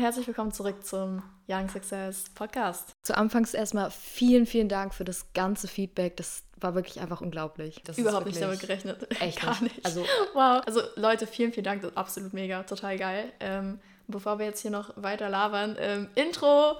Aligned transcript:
Herzlich 0.00 0.26
willkommen 0.26 0.50
zurück 0.50 0.82
zum 0.82 1.22
Young 1.46 1.68
Success 1.68 2.30
Podcast. 2.34 2.92
Zu 3.02 3.14
Anfangs 3.18 3.52
erstmal 3.52 3.90
vielen, 3.90 4.46
vielen 4.46 4.70
Dank 4.70 4.94
für 4.94 5.04
das 5.04 5.34
ganze 5.34 5.68
Feedback. 5.68 6.16
Das 6.16 6.42
war 6.58 6.74
wirklich 6.74 7.00
einfach 7.00 7.20
unglaublich. 7.20 7.82
Das 7.84 7.98
Überhaupt 7.98 8.24
nicht 8.24 8.40
damit 8.40 8.60
gerechnet. 8.60 9.06
Echt 9.20 9.42
Gar 9.42 9.62
nicht. 9.62 9.84
Also, 9.84 10.00
wow. 10.32 10.62
Also 10.64 10.80
Leute, 10.96 11.26
vielen, 11.26 11.52
vielen 11.52 11.64
Dank. 11.64 11.82
Das 11.82 11.90
ist 11.90 11.98
absolut 11.98 12.32
mega, 12.32 12.62
total 12.62 12.96
geil. 12.96 13.30
Ähm, 13.40 13.78
bevor 14.08 14.38
wir 14.38 14.46
jetzt 14.46 14.62
hier 14.62 14.70
noch 14.70 14.90
weiter 14.96 15.28
labern, 15.28 15.76
ähm, 15.78 16.08
Intro. 16.14 16.76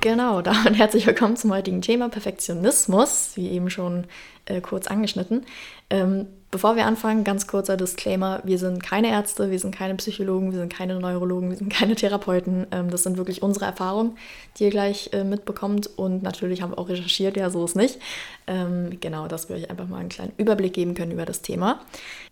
Genau, 0.00 0.40
damit 0.42 0.78
herzlich 0.78 1.06
willkommen 1.06 1.36
zum 1.36 1.52
heutigen 1.52 1.82
Thema 1.82 2.08
Perfektionismus, 2.08 3.32
wie 3.34 3.50
eben 3.50 3.68
schon 3.68 4.06
äh, 4.46 4.62
kurz 4.62 4.86
angeschnitten. 4.86 5.44
Ähm, 5.90 6.26
bevor 6.50 6.74
wir 6.74 6.86
anfangen, 6.86 7.22
ganz 7.22 7.46
kurzer 7.46 7.76
Disclaimer: 7.76 8.40
Wir 8.44 8.58
sind 8.58 8.82
keine 8.82 9.10
Ärzte, 9.10 9.50
wir 9.50 9.58
sind 9.58 9.74
keine 9.74 9.96
Psychologen, 9.96 10.52
wir 10.52 10.58
sind 10.58 10.72
keine 10.72 10.98
Neurologen, 10.98 11.50
wir 11.50 11.58
sind 11.58 11.70
keine 11.70 11.96
Therapeuten. 11.96 12.66
Ähm, 12.70 12.90
das 12.90 13.02
sind 13.02 13.18
wirklich 13.18 13.42
unsere 13.42 13.66
Erfahrungen, 13.66 14.16
die 14.56 14.64
ihr 14.64 14.70
gleich 14.70 15.10
äh, 15.12 15.22
mitbekommt. 15.22 15.86
Und 15.98 16.22
natürlich 16.22 16.62
haben 16.62 16.70
wir 16.72 16.78
auch 16.78 16.88
recherchiert, 16.88 17.36
ja, 17.36 17.50
so 17.50 17.62
ist 17.62 17.76
nicht. 17.76 17.98
Ähm, 18.46 18.96
genau, 19.00 19.28
dass 19.28 19.50
wir 19.50 19.56
euch 19.56 19.68
einfach 19.68 19.86
mal 19.86 19.98
einen 19.98 20.08
kleinen 20.08 20.32
Überblick 20.38 20.72
geben 20.72 20.94
können 20.94 21.12
über 21.12 21.26
das 21.26 21.42
Thema. 21.42 21.78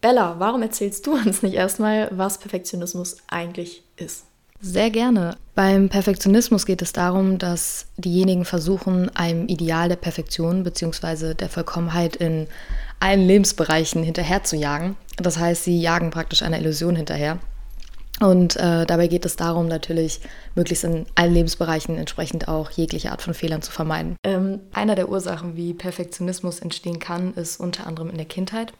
Bella, 0.00 0.36
warum 0.38 0.62
erzählst 0.62 1.06
du 1.06 1.12
uns 1.12 1.42
nicht 1.42 1.54
erstmal, 1.54 2.08
was 2.12 2.38
Perfektionismus 2.38 3.18
eigentlich 3.28 3.82
ist? 3.96 4.27
Sehr 4.60 4.90
gerne. 4.90 5.36
Beim 5.54 5.88
Perfektionismus 5.88 6.66
geht 6.66 6.82
es 6.82 6.92
darum, 6.92 7.38
dass 7.38 7.86
diejenigen 7.96 8.44
versuchen, 8.44 9.08
einem 9.14 9.46
Ideal 9.46 9.88
der 9.88 9.96
Perfektion 9.96 10.64
bzw. 10.64 11.34
der 11.34 11.48
Vollkommenheit 11.48 12.16
in 12.16 12.48
allen 12.98 13.26
Lebensbereichen 13.26 14.02
hinterherzujagen. 14.02 14.96
Das 15.16 15.38
heißt, 15.38 15.64
sie 15.64 15.80
jagen 15.80 16.10
praktisch 16.10 16.42
einer 16.42 16.58
Illusion 16.58 16.96
hinterher. 16.96 17.38
Und 18.20 18.56
äh, 18.56 18.84
dabei 18.84 19.06
geht 19.06 19.24
es 19.24 19.36
darum, 19.36 19.68
natürlich 19.68 20.20
möglichst 20.56 20.82
in 20.82 21.06
allen 21.14 21.34
Lebensbereichen 21.34 21.96
entsprechend 21.96 22.48
auch 22.48 22.70
jegliche 22.72 23.12
Art 23.12 23.22
von 23.22 23.34
Fehlern 23.34 23.62
zu 23.62 23.70
vermeiden. 23.70 24.16
Ähm, 24.24 24.58
einer 24.72 24.96
der 24.96 25.08
Ursachen, 25.08 25.56
wie 25.56 25.72
Perfektionismus 25.72 26.58
entstehen 26.58 26.98
kann, 26.98 27.34
ist 27.34 27.60
unter 27.60 27.86
anderem 27.86 28.10
in 28.10 28.16
der 28.16 28.26
Kindheit. 28.26 28.72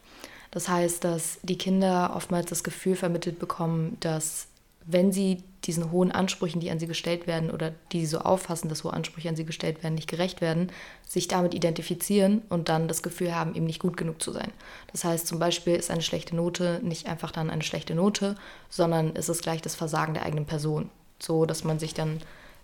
Das 0.51 0.69
heißt, 0.69 1.05
dass 1.05 1.39
die 1.43 1.59
Kinder 1.59 2.15
oftmals 2.17 2.47
das 2.47 2.65
Gefühl 2.65 2.97
vermittelt 2.97 3.39
bekommen, 3.39 3.97
dass 4.01 4.48
wenn 4.91 5.13
sie 5.13 5.45
diesen 5.65 5.93
hohen 5.93 6.11
Ansprüchen, 6.11 6.61
die 6.61 6.71
an 6.71 6.79
sie 6.79 6.87
gestellt 6.87 7.27
werden 7.27 7.51
oder 7.51 7.75
die 7.93 8.01
sie 8.01 8.07
so 8.07 8.21
auffassen, 8.21 8.71
dass 8.71 8.85
hohe 8.85 8.93
Ansprüche 8.93 9.29
an 9.29 9.37
sie 9.37 9.45
gestellt 9.45 9.83
werden, 9.83 9.95
nicht 9.95 10.09
gerecht 10.09 10.41
werden, 10.41 10.73
sich 11.07 11.29
damit 11.29 11.53
identifizieren 11.53 12.41
und 12.49 12.71
dann 12.71 12.89
das 12.89 13.03
Gefühl 13.03 13.35
haben, 13.35 13.55
eben 13.55 13.67
nicht 13.67 13.81
gut 13.81 13.99
genug 13.99 14.23
zu 14.23 14.33
sein. 14.33 14.51
Das 14.91 15.05
heißt 15.05 15.27
zum 15.27 15.39
Beispiel 15.39 15.75
ist 15.75 15.91
eine 15.91 16.01
schlechte 16.01 16.35
Note 16.35 16.81
nicht 16.83 17.07
einfach 17.07 17.33
dann 17.33 17.51
eine 17.51 17.63
schlechte 17.63 17.95
Note, 17.95 18.37
sondern 18.71 19.15
ist 19.15 19.29
es 19.29 19.43
gleich 19.43 19.61
das 19.61 19.75
Versagen 19.75 20.15
der 20.15 20.25
eigenen 20.25 20.47
Person. 20.47 20.89
So, 21.19 21.45
dass 21.45 21.65
man 21.65 21.79
sich 21.79 21.93
dann 21.93 22.21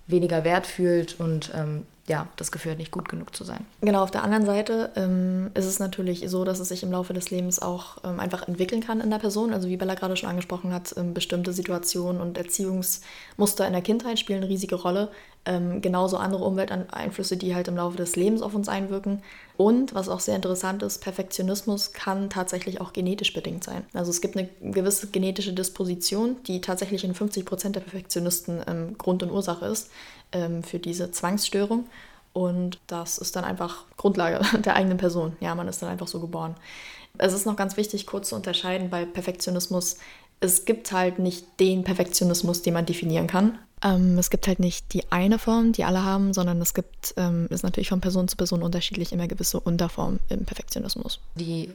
weniger 0.07 0.45
wert 0.45 0.67
fühlt 0.67 1.21
und 1.21 1.53
ähm, 1.55 1.85
ja, 2.07 2.29
das 2.37 2.53
Gefühl 2.53 2.73
hat, 2.73 2.79
nicht 2.79 2.91
gut 2.91 3.09
genug 3.09 3.35
zu 3.35 3.45
sein. 3.45 3.65
Genau, 3.81 4.03
auf 4.03 4.11
der 4.11 4.23
anderen 4.23 4.45
Seite 4.45 4.91
ähm, 4.95 5.51
ist 5.55 5.65
es 5.65 5.79
natürlich 5.79 6.29
so, 6.29 6.45
dass 6.45 6.61
es 6.61 6.69
sich 6.69 6.83
im 6.83 6.93
Laufe 6.93 7.15
des 7.15 7.31
Lebens 7.31 7.63
auch 7.63 7.97
ähm, 8.05 8.21
einfach 8.21 8.47
entwickeln 8.47 8.83
kann 8.83 9.01
in 9.01 9.11
der 9.11 9.19
Person. 9.19 9.55
Also 9.55 9.69
wie 9.69 9.79
Bella 9.79 9.95
gerade 9.95 10.17
schon 10.17 10.29
angesprochen 10.29 10.73
hat, 10.73 10.95
ähm, 10.99 11.15
bestimmte 11.15 11.55
Situationen 11.55 12.21
und 12.21 12.37
Erziehungsmuster 12.37 13.67
in 13.67 13.73
der 13.73 13.81
Kindheit 13.81 14.19
spielen 14.19 14.43
eine 14.43 14.51
riesige 14.51 14.75
Rolle. 14.75 15.09
Ähm, 15.47 15.83
genauso 15.83 16.17
andere 16.17 16.45
Umwelteinflüsse, 16.45 17.37
die 17.37 17.55
halt 17.55 17.69
im 17.69 17.77
Laufe 17.77 17.99
des 17.99 18.17
Lebens 18.17 18.41
auf 18.41 18.55
uns 18.55 18.69
einwirken. 18.69 19.23
Und 19.59 19.95
was 19.95 20.09
auch 20.09 20.21
sehr 20.21 20.37
interessant 20.37 20.83
ist, 20.83 21.03
Perfektionismus 21.03 21.93
kann 21.93 22.31
tatsächlich 22.31 22.81
auch 22.81 22.95
genetisch 22.95 23.35
bedingt 23.35 23.63
sein. 23.63 23.85
Also 23.93 24.11
es 24.11 24.23
gibt 24.23 24.37
eine 24.37 24.49
gewisse 24.63 25.09
genetische 25.09 25.53
Disposition, 25.53 26.37
die 26.47 26.63
tatsächlich 26.63 27.05
in 27.05 27.15
50 27.15 27.45
Prozent 27.45 27.77
der 27.77 27.83
Perfektionisten 27.83 28.63
ähm, 28.67 28.99
Grund 28.99 29.23
und 29.23 29.31
Ursache 29.31 29.67
ist 29.67 29.91
ähm, 30.35 30.63
für 30.63 30.79
diese 30.79 31.11
Zwangsstörung. 31.11 31.87
Und 32.35 32.81
das 32.89 33.19
ist 33.19 33.37
dann 33.37 33.45
einfach 33.45 33.85
Grundlage 33.97 34.41
der 34.59 34.75
eigenen 34.75 34.99
Person. 34.99 35.37
Ja, 35.41 35.55
man 35.55 35.69
ist 35.69 35.81
dann 35.81 35.89
einfach 35.89 36.09
so 36.09 36.21
geboren. 36.21 36.57
Es 37.17 37.33
ist 37.33 37.47
noch 37.47 37.57
ganz 37.57 37.77
wichtig, 37.77 38.07
kurz 38.07 38.31
zu 38.31 38.35
unterscheiden 38.35 38.91
bei 38.91 39.05
Perfektionismus. 39.05 39.97
Es 40.41 40.65
gibt 40.65 40.93
halt 40.93 41.21
nicht 41.21 41.47
den 41.61 41.85
Perfektionismus, 41.85 42.61
den 42.63 42.75
man 42.75 42.87
definieren 42.87 43.29
kann. 43.29 43.59
Ähm, 43.83 44.19
es 44.19 44.31
gibt 44.31 44.49
halt 44.49 44.59
nicht 44.59 44.93
die 44.93 45.11
eine 45.13 45.39
Form, 45.39 45.73
die 45.73 45.85
alle 45.85 46.05
haben, 46.05 46.33
sondern 46.33 46.61
es 46.61 46.75
gibt, 46.75 47.15
ähm, 47.17 47.47
ist 47.51 47.63
natürlich 47.63 47.91
von 47.91 48.01
Person 48.01 48.27
zu 48.27 48.37
Person 48.37 48.63
unterschiedlich 48.63 49.13
immer 49.13 49.29
gewisse 49.29 49.61
Unterformen 49.61 50.19
im 50.29 50.45
Perfektionismus. 50.45 51.21
Die 51.37 51.71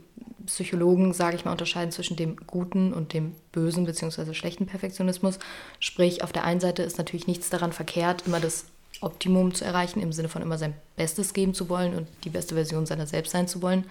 Psychologen, 0.49 1.13
sage 1.13 1.35
ich 1.35 1.45
mal, 1.45 1.51
unterscheiden 1.51 1.91
zwischen 1.91 2.17
dem 2.17 2.35
guten 2.47 2.93
und 2.93 3.13
dem 3.13 3.35
bösen 3.51 3.85
bzw. 3.85 4.33
schlechten 4.33 4.65
Perfektionismus. 4.65 5.39
Sprich, 5.79 6.23
auf 6.23 6.31
der 6.31 6.43
einen 6.43 6.59
Seite 6.59 6.83
ist 6.83 6.97
natürlich 6.97 7.27
nichts 7.27 7.49
daran 7.49 7.71
verkehrt, 7.71 8.23
immer 8.27 8.39
das 8.39 8.65
Optimum 9.01 9.53
zu 9.53 9.65
erreichen, 9.65 10.01
im 10.01 10.11
Sinne 10.11 10.29
von 10.29 10.41
immer 10.41 10.57
sein 10.57 10.73
Bestes 10.95 11.33
geben 11.33 11.53
zu 11.53 11.69
wollen 11.69 11.95
und 11.95 12.07
die 12.23 12.29
beste 12.29 12.55
Version 12.55 12.85
seiner 12.85 13.07
selbst 13.07 13.31
sein 13.31 13.47
zu 13.47 13.61
wollen. 13.61 13.85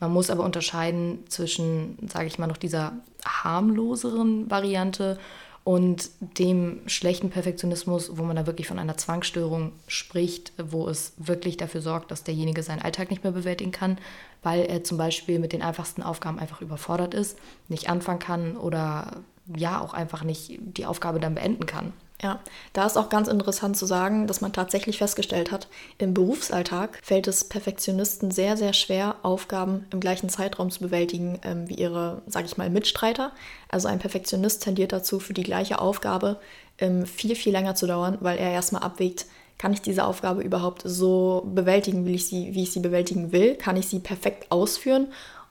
Man 0.00 0.12
muss 0.12 0.30
aber 0.30 0.44
unterscheiden 0.44 1.24
zwischen, 1.28 1.98
sage 2.08 2.26
ich 2.26 2.38
mal, 2.38 2.46
noch 2.46 2.56
dieser 2.56 2.92
harmloseren 3.24 4.50
Variante 4.50 5.18
und 5.62 6.10
dem 6.20 6.80
schlechten 6.86 7.30
Perfektionismus, 7.30 8.16
wo 8.16 8.22
man 8.22 8.36
da 8.36 8.46
wirklich 8.46 8.66
von 8.66 8.78
einer 8.78 8.96
Zwangsstörung 8.96 9.72
spricht, 9.88 10.52
wo 10.58 10.88
es 10.88 11.12
wirklich 11.18 11.58
dafür 11.58 11.82
sorgt, 11.82 12.10
dass 12.10 12.24
derjenige 12.24 12.62
seinen 12.62 12.82
Alltag 12.82 13.10
nicht 13.10 13.24
mehr 13.24 13.32
bewältigen 13.32 13.70
kann, 13.70 13.98
weil 14.42 14.62
er 14.62 14.84
zum 14.84 14.96
Beispiel 14.96 15.38
mit 15.38 15.52
den 15.52 15.62
einfachsten 15.62 16.02
Aufgaben 16.02 16.38
einfach 16.38 16.62
überfordert 16.62 17.12
ist, 17.12 17.38
nicht 17.68 17.90
anfangen 17.90 18.18
kann 18.20 18.56
oder 18.56 19.22
ja 19.54 19.80
auch 19.80 19.92
einfach 19.92 20.24
nicht 20.24 20.58
die 20.60 20.86
Aufgabe 20.86 21.20
dann 21.20 21.34
beenden 21.34 21.66
kann. 21.66 21.92
Ja, 22.22 22.40
da 22.74 22.84
ist 22.84 22.98
auch 22.98 23.08
ganz 23.08 23.28
interessant 23.28 23.78
zu 23.78 23.86
sagen, 23.86 24.26
dass 24.26 24.42
man 24.42 24.52
tatsächlich 24.52 24.98
festgestellt 24.98 25.50
hat, 25.50 25.68
im 25.96 26.12
Berufsalltag 26.12 26.98
fällt 27.02 27.26
es 27.26 27.44
Perfektionisten 27.44 28.30
sehr, 28.30 28.58
sehr 28.58 28.74
schwer, 28.74 29.16
Aufgaben 29.22 29.86
im 29.90 30.00
gleichen 30.00 30.28
Zeitraum 30.28 30.70
zu 30.70 30.80
bewältigen 30.80 31.40
ähm, 31.44 31.66
wie 31.68 31.76
ihre, 31.76 32.20
sage 32.26 32.44
ich 32.44 32.58
mal, 32.58 32.68
Mitstreiter. 32.68 33.32
Also 33.70 33.88
ein 33.88 34.00
Perfektionist 34.00 34.62
tendiert 34.62 34.92
dazu, 34.92 35.18
für 35.18 35.32
die 35.32 35.44
gleiche 35.44 35.80
Aufgabe 35.80 36.38
ähm, 36.78 37.06
viel, 37.06 37.34
viel 37.34 37.52
länger 37.52 37.74
zu 37.74 37.86
dauern, 37.86 38.18
weil 38.20 38.38
er 38.38 38.50
erstmal 38.50 38.82
abwägt, 38.82 39.24
kann 39.56 39.72
ich 39.72 39.80
diese 39.80 40.04
Aufgabe 40.04 40.42
überhaupt 40.42 40.82
so 40.84 41.46
bewältigen, 41.54 42.06
wie 42.06 42.14
ich 42.14 42.26
sie, 42.26 42.54
wie 42.54 42.62
ich 42.62 42.72
sie 42.72 42.80
bewältigen 42.80 43.32
will? 43.32 43.56
Kann 43.56 43.76
ich 43.76 43.88
sie 43.88 43.98
perfekt 43.98 44.50
ausführen? 44.50 45.08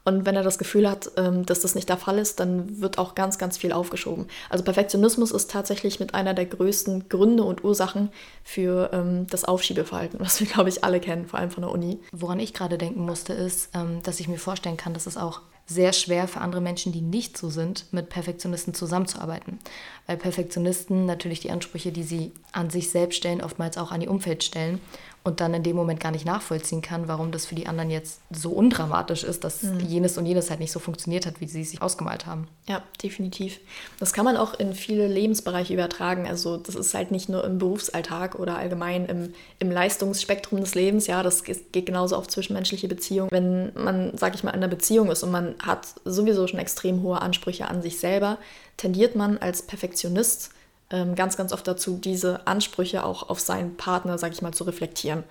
Und 0.10 0.26
wenn 0.26 0.36
er 0.36 0.44
das 0.44 0.58
Gefühl 0.58 0.90
hat, 0.90 1.12
ähm, 1.18 1.46
dass 1.46 1.60
das 1.60 1.76
nicht 1.76 1.88
der 1.88 1.98
Fall 1.98 2.18
ist, 2.18 2.40
dann 2.40 2.82
wird 2.82 2.98
auch 2.98 3.14
ganz, 3.14 3.38
ganz 3.38 3.58
viel 3.58 3.72
aufgeschoben. 3.72 4.26
Also 4.50 4.64
Perfektionismus 4.64 5.32
ist 5.32 5.52
tatsächlich 5.52 6.00
mit 6.00 6.16
einer 6.16 6.34
der 6.34 6.48
größten 6.48 7.10
Gründe 7.10 7.44
und 7.44 7.64
Ursachen 7.64 8.10
für 8.44 8.90
ähm, 8.92 9.28
das 9.28 9.46
Aufschiebeverhalten, 9.46 10.20
was 10.24 10.40
wir, 10.40 10.48
glaube 10.48 10.70
ich, 10.70 10.84
alle 10.84 11.00
kennen, 11.00 11.28
vor 11.28 11.40
allem 11.40 11.52
von 11.52 11.62
der 11.62 11.72
Uni. 11.72 12.00
Woran 12.12 12.40
ich 12.40 12.56
gerade 12.56 12.80
denken 12.80 13.06
musste, 13.06 13.34
ist, 13.34 13.70
ähm, 13.76 14.02
dass 14.02 14.20
ich 14.20 14.28
mir 14.28 14.40
vorstellen 14.40 14.78
kann, 14.78 14.96
dass 14.96 15.06
es 15.06 15.16
auch 15.16 15.42
sehr 15.68 15.94
schwer 15.94 16.28
für 16.28 16.42
andere 16.42 16.62
Menschen, 16.62 16.92
die 16.92 17.02
nicht 17.02 17.38
so 17.38 17.52
sind, 17.52 17.86
mit 17.92 18.10
Perfektionisten 18.10 18.74
zusammenzuarbeiten. 18.74 19.60
Weil 20.08 20.18
Perfektionisten 20.18 21.06
natürlich 21.06 21.42
die 21.42 21.52
Ansprüche, 21.52 21.92
die 21.92 22.02
sie 22.02 22.32
an 22.52 22.72
sich 22.72 22.90
selbst 22.90 23.18
stellen, 23.18 23.44
oftmals 23.44 23.78
auch 23.78 23.92
an 23.92 24.02
ihr 24.02 24.10
Umfeld 24.10 24.44
stellen 24.44 24.82
und 25.30 25.42
dann 25.42 25.54
in 25.54 25.62
dem 25.62 25.76
Moment 25.76 26.00
gar 26.00 26.12
nicht 26.12 26.26
nachvollziehen 26.26 26.82
kann, 26.82 27.08
warum 27.08 27.32
das 27.32 27.46
für 27.46 27.54
die 27.54 27.68
anderen 27.68 27.92
jetzt 27.92 28.20
so 28.32 28.50
undramatisch 28.50 29.24
ist, 29.24 29.44
dass 29.44 29.62
mhm. 29.62 29.80
jenes 29.80 30.18
und 30.18 30.26
jenes 30.26 30.50
halt 30.50 30.60
nicht 30.60 30.72
so 30.72 30.80
funktioniert 30.80 31.28
hat, 31.28 31.40
wie 31.40 31.46
sie 31.46 31.62
es 31.62 31.70
sich 31.70 31.82
ausgemalt 31.84 32.26
haben. 32.26 32.48
Ja, 32.68 32.82
definitiv. 33.04 33.60
Das 34.00 34.12
kann 34.12 34.26
man 34.26 34.38
auch 34.38 34.56
in 34.56 34.74
viele 34.74 35.08
Lebensbereiche 35.08 35.74
übertragen. 35.74 36.28
Also 36.28 36.58
das 36.58 36.74
ist 36.74 36.96
halt 36.96 37.12
nicht 37.12 37.30
nur 37.30 37.44
im 37.44 37.60
Berufsalltag 37.60 38.40
oder 38.40 38.58
allgemein 38.58 39.06
im, 39.06 39.34
im 39.60 39.70
Leistungsspektrum 39.70 40.62
des 40.62 40.74
Lebens. 40.74 41.06
Ja, 41.06 41.22
das 41.22 41.44
geht 41.44 41.86
genauso 41.86 42.16
auf 42.16 42.28
zwischenmenschliche 42.28 42.88
Beziehungen. 42.88 43.30
Wenn 43.32 43.72
man, 43.76 44.18
sag 44.18 44.34
ich 44.34 44.44
mal, 44.44 44.50
in 44.50 44.58
einer 44.58 44.68
Beziehung 44.68 45.12
ist 45.12 45.22
und 45.22 45.30
man 45.32 45.54
hat 45.62 45.88
sowieso 46.06 46.48
schon 46.48 46.60
extrem 46.60 47.04
hohe 47.04 47.22
Ansprüche 47.22 47.68
an 47.68 47.84
sich 47.84 48.00
selber, 48.00 48.40
tendiert 48.78 49.16
man 49.16 49.38
als 49.38 49.62
Perfektionist 49.62 50.52
ganz, 50.90 51.38
ganz 51.38 51.54
oft 51.54 51.68
dazu, 51.68 51.98
diese 51.98 52.48
Ansprüche 52.48 53.04
auch 53.04 53.30
auf 53.30 53.40
seinen 53.40 53.78
Partner, 53.78 54.18
sag 54.18 54.32
ich 54.32 54.42
mal, 54.42 54.54
zu 54.54 54.64
reflektieren. 54.64 55.24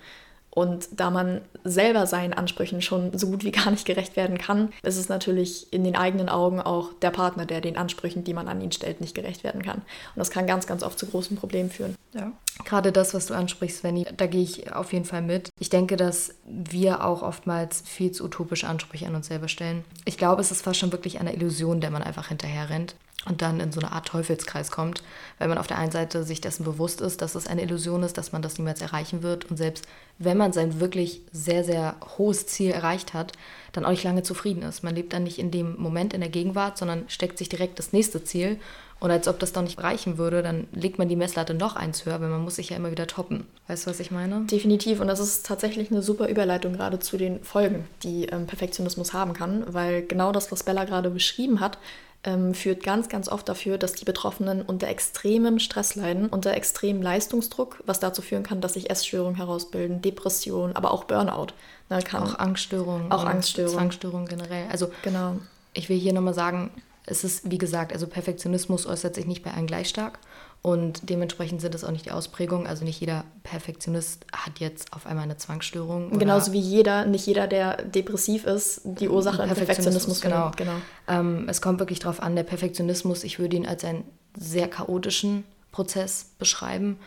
Und 0.51 0.89
da 0.91 1.11
man 1.11 1.41
selber 1.63 2.07
seinen 2.07 2.33
Ansprüchen 2.33 2.81
schon 2.81 3.17
so 3.17 3.27
gut 3.27 3.43
wie 3.43 3.51
gar 3.59 3.71
nicht 3.71 3.85
gerecht 3.85 4.15
werden 4.15 4.37
kann, 4.37 4.73
ist 4.83 4.97
es 4.97 5.09
natürlich 5.09 5.71
in 5.71 5.83
den 5.83 5.95
eigenen 5.95 6.29
Augen 6.29 6.59
auch 6.59 6.89
der 7.01 7.11
Partner, 7.11 7.45
der 7.45 7.61
den 7.61 7.77
Ansprüchen, 7.77 8.23
die 8.23 8.33
man 8.33 8.47
an 8.47 8.61
ihn 8.61 8.71
stellt, 8.71 9.01
nicht 9.01 9.15
gerecht 9.15 9.43
werden 9.43 9.61
kann. 9.61 9.77
Und 9.77 10.17
das 10.17 10.31
kann 10.31 10.47
ganz, 10.47 10.65
ganz 10.65 10.83
oft 10.83 10.97
zu 10.97 11.05
großen 11.05 11.37
Problemen 11.37 11.69
führen. 11.69 11.95
Ja. 12.13 12.31
Gerade 12.65 12.91
das, 12.91 13.13
was 13.13 13.27
du 13.27 13.35
ansprichst, 13.35 13.79
Svenny, 13.79 14.05
da 14.17 14.25
gehe 14.25 14.41
ich 14.41 14.73
auf 14.73 14.91
jeden 14.91 15.05
Fall 15.05 15.21
mit. 15.21 15.49
Ich 15.59 15.69
denke, 15.69 15.95
dass 15.95 16.33
wir 16.45 17.05
auch 17.05 17.21
oftmals 17.21 17.81
viel 17.85 18.11
zu 18.11 18.25
utopische 18.25 18.67
Ansprüche 18.67 19.07
an 19.07 19.15
uns 19.15 19.27
selber 19.27 19.47
stellen. 19.47 19.85
Ich 20.05 20.17
glaube, 20.17 20.41
es 20.41 20.51
ist 20.51 20.63
fast 20.63 20.79
schon 20.79 20.91
wirklich 20.91 21.19
eine 21.19 21.33
Illusion, 21.33 21.79
der 21.79 21.91
man 21.91 22.03
einfach 22.03 22.27
hinterher 22.29 22.69
rennt. 22.69 22.95
Und 23.25 23.41
dann 23.41 23.59
in 23.59 23.71
so 23.71 23.81
eine 23.81 23.91
Art 23.91 24.07
Teufelskreis 24.07 24.71
kommt, 24.71 25.03
weil 25.37 25.49
man 25.49 25.57
auf 25.57 25.67
der 25.67 25.77
einen 25.77 25.91
Seite 25.91 26.23
sich 26.23 26.39
dessen 26.39 26.63
bewusst 26.63 27.01
ist, 27.01 27.21
dass 27.21 27.35
es 27.35 27.47
eine 27.47 27.61
Illusion 27.61 28.03
ist, 28.03 28.17
dass 28.17 28.31
man 28.31 28.41
das 28.41 28.57
niemals 28.57 28.81
erreichen 28.81 29.23
wird 29.23 29.45
und 29.45 29.57
selbst 29.57 29.85
wenn 30.17 30.37
man 30.37 30.53
sein 30.53 30.79
wirklich 30.79 31.21
sehr, 31.31 31.63
sehr 31.63 31.95
hohes 32.17 32.47
Ziel 32.47 32.71
erreicht 32.71 33.13
hat, 33.13 33.33
dann 33.71 33.85
auch 33.85 33.91
nicht 33.91 34.03
lange 34.03 34.23
zufrieden 34.23 34.63
ist. 34.63 34.83
Man 34.83 34.95
lebt 34.95 35.13
dann 35.13 35.23
nicht 35.23 35.39
in 35.39 35.51
dem 35.51 35.75
Moment 35.77 36.13
in 36.13 36.21
der 36.21 36.29
Gegenwart, 36.29 36.77
sondern 36.77 37.05
steckt 37.07 37.37
sich 37.37 37.49
direkt 37.49 37.79
das 37.79 37.93
nächste 37.93 38.23
Ziel 38.23 38.59
und 38.99 39.11
als 39.11 39.27
ob 39.27 39.39
das 39.39 39.53
dann 39.53 39.63
nicht 39.63 39.81
reichen 39.81 40.17
würde, 40.17 40.43
dann 40.43 40.67
legt 40.73 40.99
man 40.99 41.07
die 41.07 41.15
Messlatte 41.15 41.53
noch 41.53 41.75
eins 41.75 42.05
höher, 42.05 42.19
weil 42.19 42.29
man 42.29 42.43
muss 42.43 42.55
sich 42.55 42.69
ja 42.69 42.77
immer 42.77 42.91
wieder 42.91 43.07
toppen. 43.07 43.45
Weißt 43.67 43.85
du, 43.85 43.89
was 43.89 43.99
ich 44.01 44.11
meine? 44.11 44.41
Definitiv. 44.41 44.99
Und 44.99 45.07
das 45.07 45.21
ist 45.21 45.45
tatsächlich 45.45 45.89
eine 45.89 46.01
super 46.01 46.27
Überleitung 46.27 46.73
gerade 46.73 46.99
zu 46.99 47.17
den 47.17 47.41
Folgen, 47.41 47.87
die 48.03 48.25
ähm, 48.25 48.45
Perfektionismus 48.45 49.13
haben 49.13 49.33
kann, 49.33 49.63
weil 49.67 50.05
genau 50.05 50.33
das, 50.33 50.51
was 50.51 50.63
Bella 50.63 50.83
gerade 50.83 51.09
beschrieben 51.09 51.61
hat, 51.61 51.77
ähm, 52.23 52.53
führt 52.53 52.83
ganz, 52.83 53.07
ganz 53.07 53.29
oft 53.29 53.47
dafür, 53.47 53.77
dass 53.77 53.93
die 53.93 54.05
Betroffenen 54.05 54.61
unter 54.61 54.87
extremem 54.87 55.59
Stress 55.59 55.95
leiden, 55.95 56.27
unter 56.27 56.53
extremem 56.53 57.01
Leistungsdruck, 57.01 57.81
was 57.85 57.99
dazu 57.99 58.21
führen 58.21 58.43
kann, 58.43 58.61
dass 58.61 58.73
sich 58.73 58.89
Essstörungen 58.89 59.35
herausbilden, 59.35 60.01
Depressionen, 60.01 60.75
aber 60.75 60.91
auch 60.91 61.05
Burnout. 61.05 61.47
Ne, 61.89 62.01
kann 62.03 62.23
auch 62.23 62.37
Angststörungen. 62.37 63.11
Auch 63.11 63.25
Angststörungen. 63.25 63.77
Zwangsstörungen 63.77 64.27
generell. 64.27 64.67
Also 64.69 64.91
genau. 65.01 65.37
ich 65.73 65.89
will 65.89 65.97
hier 65.97 66.13
nochmal 66.13 66.33
sagen, 66.33 66.71
es 67.09 67.23
ist, 67.23 67.49
wie 67.49 67.57
gesagt, 67.57 67.91
also 67.91 68.07
Perfektionismus 68.07 68.85
äußert 68.85 69.15
sich 69.15 69.25
nicht 69.25 69.43
bei 69.43 69.51
allen 69.51 69.67
gleich 69.67 69.89
stark. 69.89 70.19
Und 70.61 71.09
dementsprechend 71.09 71.61
sind 71.61 71.73
es 71.73 71.85
auch 71.85 71.91
nicht 71.91 72.05
die 72.05 72.11
Ausprägungen. 72.11 72.67
Also 72.67 72.83
nicht 72.83 72.99
jeder 72.99 73.23
Perfektionist 73.43 74.25
hat 74.33 74.59
jetzt 74.59 74.91
auf 74.91 75.05
einmal 75.05 75.23
eine 75.23 75.37
Zwangsstörung. 75.37 76.19
Genauso 76.19 76.51
wie 76.51 76.59
jeder, 76.59 77.05
nicht 77.05 77.25
jeder, 77.25 77.47
der 77.47 77.81
depressiv 77.81 78.45
ist, 78.45 78.81
die 78.83 79.07
Ursache 79.07 79.37
Perfektionismus, 79.37 80.19
Perfektionismus 80.19 80.21
genau. 80.21 80.51
genau. 80.57 80.81
Ähm, 81.07 81.47
es 81.47 81.61
kommt 81.61 81.79
wirklich 81.79 81.99
darauf 81.99 82.21
an, 82.21 82.35
der 82.35 82.43
Perfektionismus, 82.43 83.23
ich 83.23 83.39
würde 83.39 83.55
ihn 83.55 83.65
als 83.65 83.85
einen 83.85 84.03
sehr 84.37 84.67
chaotischen 84.67 85.45
Prozess 85.71 86.31
beschreiben, 86.37 86.99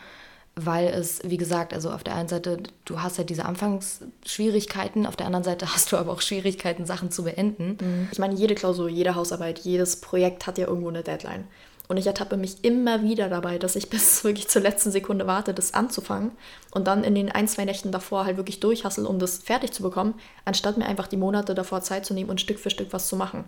weil 0.55 0.87
es, 0.87 1.21
wie 1.23 1.37
gesagt, 1.37 1.73
also 1.73 1.89
auf 1.89 2.03
der 2.03 2.15
einen 2.15 2.29
Seite, 2.29 2.57
du 2.85 3.01
hast 3.01 3.17
halt 3.17 3.29
diese 3.29 3.45
Anfangsschwierigkeiten, 3.45 5.07
auf 5.07 5.15
der 5.15 5.25
anderen 5.25 5.43
Seite 5.43 5.67
hast 5.73 5.91
du 5.91 5.97
aber 5.97 6.11
auch 6.11 6.21
Schwierigkeiten, 6.21 6.85
Sachen 6.85 7.11
zu 7.11 7.23
beenden. 7.23 7.77
Mhm. 7.81 8.07
Ich 8.11 8.19
meine, 8.19 8.35
jede 8.35 8.55
Klausur, 8.55 8.89
jede 8.89 9.15
Hausarbeit, 9.15 9.59
jedes 9.59 9.99
Projekt 9.99 10.45
hat 10.45 10.57
ja 10.57 10.67
irgendwo 10.67 10.89
eine 10.89 11.03
Deadline. 11.03 11.45
Und 11.89 11.97
ich 11.97 12.07
ertappe 12.07 12.37
mich 12.37 12.63
immer 12.63 13.03
wieder 13.03 13.29
dabei, 13.29 13.57
dass 13.57 13.75
ich 13.75 13.89
bis 13.91 14.23
wirklich 14.23 14.47
zur 14.47 14.61
letzten 14.61 14.91
Sekunde 14.91 15.27
warte, 15.27 15.53
das 15.53 15.73
anzufangen 15.73 16.31
und 16.71 16.87
dann 16.87 17.03
in 17.03 17.15
den 17.15 17.31
ein, 17.31 17.47
zwei 17.47 17.65
Nächten 17.65 17.91
davor 17.91 18.25
halt 18.25 18.37
wirklich 18.37 18.59
durchhassel, 18.59 19.05
um 19.05 19.19
das 19.19 19.39
fertig 19.39 19.71
zu 19.73 19.81
bekommen, 19.81 20.13
anstatt 20.45 20.77
mir 20.77 20.85
einfach 20.85 21.07
die 21.07 21.17
Monate 21.17 21.55
davor 21.55 21.81
Zeit 21.81 22.05
zu 22.05 22.13
nehmen 22.13 22.29
und 22.29 22.41
Stück 22.41 22.59
für 22.59 22.69
Stück 22.69 22.93
was 22.93 23.07
zu 23.07 23.15
machen. 23.15 23.45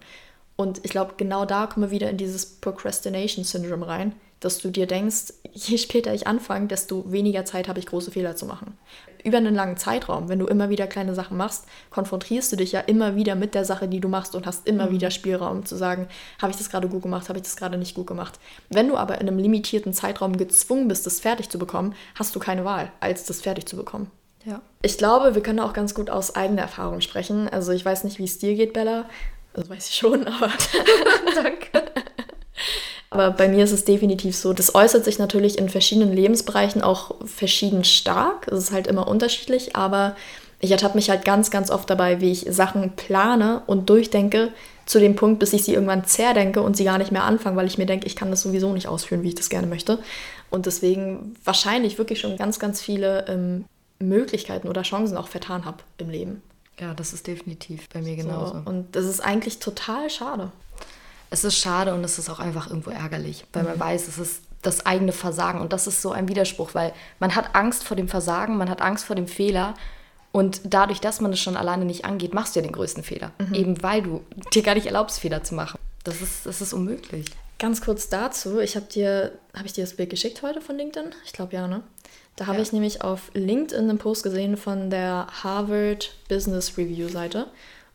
Und 0.57 0.83
ich 0.83 0.91
glaube, 0.91 1.15
genau 1.17 1.45
da 1.45 1.67
kommen 1.67 1.87
wir 1.87 1.91
wieder 1.91 2.09
in 2.09 2.17
dieses 2.17 2.45
Procrastination-Syndrom 2.45 3.83
rein, 3.83 4.13
dass 4.39 4.59
du 4.59 4.69
dir 4.69 4.85
denkst, 4.87 5.33
je 5.53 5.77
später 5.77 6.13
ich 6.13 6.27
anfange, 6.27 6.67
desto 6.67 7.11
weniger 7.11 7.45
Zeit 7.45 7.67
habe 7.67 7.79
ich, 7.79 7.85
große 7.85 8.11
Fehler 8.11 8.35
zu 8.35 8.45
machen. 8.45 8.77
Über 9.23 9.37
einen 9.37 9.55
langen 9.55 9.77
Zeitraum, 9.77 10.29
wenn 10.29 10.39
du 10.39 10.45
immer 10.45 10.69
wieder 10.69 10.85
kleine 10.85 11.15
Sachen 11.15 11.37
machst, 11.37 11.65
konfrontierst 11.89 12.51
du 12.51 12.57
dich 12.57 12.73
ja 12.73 12.81
immer 12.81 13.15
wieder 13.15 13.35
mit 13.35 13.55
der 13.55 13.65
Sache, 13.65 13.87
die 13.87 13.99
du 13.99 14.07
machst 14.07 14.35
und 14.35 14.45
hast 14.45 14.67
immer 14.67 14.87
mhm. 14.87 14.91
wieder 14.91 15.09
Spielraum 15.09 15.65
zu 15.65 15.75
sagen, 15.75 16.07
habe 16.41 16.51
ich 16.51 16.57
das 16.57 16.69
gerade 16.69 16.87
gut 16.87 17.01
gemacht, 17.01 17.27
habe 17.29 17.39
ich 17.39 17.43
das 17.43 17.55
gerade 17.55 17.77
nicht 17.77 17.95
gut 17.95 18.05
gemacht. 18.05 18.39
Wenn 18.69 18.87
du 18.87 18.97
aber 18.97 19.15
in 19.15 19.27
einem 19.27 19.39
limitierten 19.39 19.93
Zeitraum 19.93 20.38
gezwungen 20.38 20.88
bist, 20.88 21.05
das 21.05 21.19
fertig 21.19 21.49
zu 21.49 21.57
bekommen, 21.57 21.95
hast 22.13 22.35
du 22.35 22.39
keine 22.39 22.65
Wahl, 22.65 22.91
als 22.99 23.25
das 23.25 23.41
fertig 23.41 23.65
zu 23.65 23.75
bekommen. 23.75 24.11
Ja. 24.45 24.61
Ich 24.83 24.99
glaube, 24.99 25.33
wir 25.33 25.41
können 25.41 25.59
auch 25.59 25.73
ganz 25.73 25.95
gut 25.95 26.11
aus 26.11 26.35
eigener 26.35 26.61
Erfahrung 26.61 27.01
sprechen. 27.01 27.49
Also 27.49 27.71
ich 27.71 27.83
weiß 27.83 28.03
nicht, 28.03 28.19
wie 28.19 28.25
es 28.25 28.38
dir 28.38 28.53
geht, 28.53 28.73
Bella. 28.73 29.09
Das 29.53 29.69
weiß 29.69 29.89
ich 29.89 29.95
schon, 29.95 30.27
aber 30.27 30.51
danke. 31.35 31.91
Aber 33.09 33.31
bei 33.31 33.47
mir 33.47 33.63
ist 33.63 33.71
es 33.71 33.85
definitiv 33.85 34.35
so, 34.35 34.53
das 34.53 34.75
äußert 34.75 35.05
sich 35.05 35.19
natürlich 35.19 35.57
in 35.57 35.69
verschiedenen 35.69 36.13
Lebensbereichen 36.13 36.81
auch 36.81 37.15
verschieden 37.25 37.83
stark. 37.83 38.47
Es 38.47 38.59
ist 38.59 38.71
halt 38.71 38.87
immer 38.87 39.07
unterschiedlich, 39.07 39.75
aber 39.75 40.15
ich 40.59 40.71
ertappe 40.71 40.97
mich 40.97 41.09
halt 41.09 41.23
ganz, 41.25 41.51
ganz 41.51 41.69
oft 41.69 41.89
dabei, 41.89 42.21
wie 42.21 42.31
ich 42.31 42.47
Sachen 42.49 42.95
plane 42.95 43.61
und 43.67 43.89
durchdenke 43.89 44.51
zu 44.85 44.99
dem 44.99 45.15
Punkt, 45.15 45.39
bis 45.39 45.53
ich 45.53 45.63
sie 45.63 45.73
irgendwann 45.73 46.05
zerdenke 46.05 46.61
und 46.61 46.77
sie 46.77 46.83
gar 46.83 46.97
nicht 46.97 47.11
mehr 47.11 47.23
anfange, 47.23 47.55
weil 47.55 47.67
ich 47.67 47.77
mir 47.77 47.85
denke, 47.85 48.07
ich 48.07 48.15
kann 48.15 48.31
das 48.31 48.41
sowieso 48.41 48.71
nicht 48.73 48.87
ausführen, 48.87 49.23
wie 49.23 49.29
ich 49.29 49.35
das 49.35 49.49
gerne 49.49 49.67
möchte. 49.67 49.99
Und 50.49 50.65
deswegen 50.65 51.35
wahrscheinlich 51.43 51.97
wirklich 51.97 52.19
schon 52.19 52.37
ganz, 52.37 52.59
ganz 52.59 52.81
viele 52.81 53.25
ähm, 53.27 53.65
Möglichkeiten 53.99 54.67
oder 54.67 54.83
Chancen 54.83 55.17
auch 55.17 55.27
vertan 55.27 55.65
habe 55.65 55.77
im 55.97 56.09
Leben. 56.09 56.41
Ja, 56.79 56.93
das 56.93 57.13
ist 57.13 57.27
definitiv 57.27 57.87
bei 57.89 58.01
mir 58.01 58.15
genauso. 58.15 58.53
So, 58.53 58.69
und 58.69 58.95
das 58.95 59.05
ist 59.05 59.21
eigentlich 59.21 59.59
total 59.59 60.09
schade 60.09 60.51
es 61.30 61.44
ist 61.44 61.57
schade 61.57 61.94
und 61.94 62.04
es 62.04 62.19
ist 62.19 62.30
auch 62.30 62.39
einfach 62.39 62.68
irgendwo 62.68 62.92
ärgerlich, 62.92 63.45
weil 63.54 63.63
mhm. 63.63 63.69
man 63.69 63.80
weiß, 63.80 64.07
es 64.07 64.18
ist 64.18 64.42
das 64.62 64.86
eigene 64.86 65.12
Versagen 65.12 65.62
und 65.62 65.74
das 65.74 65.88
ist 65.88 66.01
so 66.01 66.12
ein 66.12 66.27
Widerspruch, 66.27 66.74
weil 66.74 66.94
man 67.19 67.36
hat 67.36 67.56
Angst 67.56 67.83
vor 67.83 67.95
dem 67.95 68.07
Versagen, 68.07 68.57
man 68.57 68.69
hat 68.69 68.81
Angst 68.81 69.06
vor 69.06 69.16
dem 69.16 69.27
Fehler 69.27 69.75
und 70.31 70.62
dadurch, 70.63 71.00
dass 71.00 71.22
man 71.22 71.31
es 71.33 71.39
schon 71.39 71.56
alleine 71.56 71.86
nicht 71.86 72.06
angeht, 72.06 72.33
machst 72.33 72.56
du 72.56 72.60
ja 72.60 72.66
den 72.66 72.74
größten 72.74 73.04
Fehler, 73.04 73.31
mhm. 73.38 73.54
eben 73.54 73.83
weil 73.83 74.01
du 74.01 74.24
dir 74.54 74.63
gar 74.63 74.75
nicht 74.75 74.88
erlaubst, 74.88 75.19
Fehler 75.19 75.44
zu 75.44 75.56
machen. 75.56 75.80
Das 76.04 76.22
ist, 76.22 76.45
das 76.45 76.62
ist 76.62 76.74
unmöglich. 76.74 77.25
Ganz 77.57 77.81
kurz 77.81 78.10
dazu, 78.10 78.60
ich 78.60 78.75
habe 78.75 78.86
dir, 78.86 79.31
habe 79.56 79.66
ich 79.66 79.74
dir 79.74 79.83
das 79.83 79.95
Bild 79.95 80.10
geschickt 80.10 80.42
heute 80.42 80.62
von 80.62 80.75
LinkedIn? 80.75 81.12
Ich 81.25 81.31
glaube 81.31 81.56
ja, 81.56 81.68
ne? 81.68 81.83
Da 82.36 82.48
habe 82.48 82.57
ja. 82.57 82.63
ich 82.63 82.74
nämlich 82.74 83.01
auf 83.01 83.31
LinkedIn 83.33 83.89
einen 83.89 83.98
Post 83.98 84.24
gesehen 84.24 84.57
von 84.57 84.89
der 84.89 85.27
Harvard 85.44 86.13
Business 86.27 86.77
Review 86.77 87.07
Seite. 87.07 87.48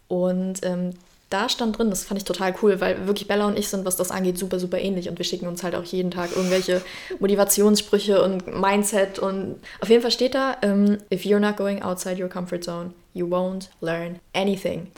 Und 0.09 0.61
ähm, 0.63 0.95
da 1.31 1.49
stand 1.49 1.79
drin, 1.79 1.91
das 1.91 2.05
fand 2.05 2.19
ich 2.19 2.25
total 2.25 2.55
cool, 2.61 2.81
weil 2.81 3.07
wirklich 3.07 3.29
Bella 3.29 3.47
und 3.47 3.59
ich 3.59 3.69
sind, 3.69 3.85
was 3.85 3.97
das 3.97 4.11
angeht, 4.11 4.37
super, 4.37 4.59
super 4.59 4.79
ähnlich 4.79 5.09
und 5.09 5.17
wir 5.17 5.25
schicken 5.25 5.47
uns 5.47 5.63
halt 5.63 5.75
auch 5.77 5.85
jeden 5.85 6.11
Tag 6.11 6.35
irgendwelche 6.35 6.83
Motivationssprüche 7.21 8.23
und 8.23 8.47
Mindset 8.61 9.21
und 9.21 9.61
auf 9.81 9.89
jeden 9.89 10.03
Fall 10.03 10.11
steht 10.11 10.35
da, 10.35 10.57
ähm, 10.63 10.99
if 11.13 11.23
you're 11.23 11.39
not 11.39 11.57
going 11.57 11.83
outside 11.83 12.21
your 12.21 12.29
comfort 12.29 12.63
zone, 12.65 12.93
you 13.15 13.27
won't 13.27 13.69
learn 13.81 14.19
anything. 14.35 14.89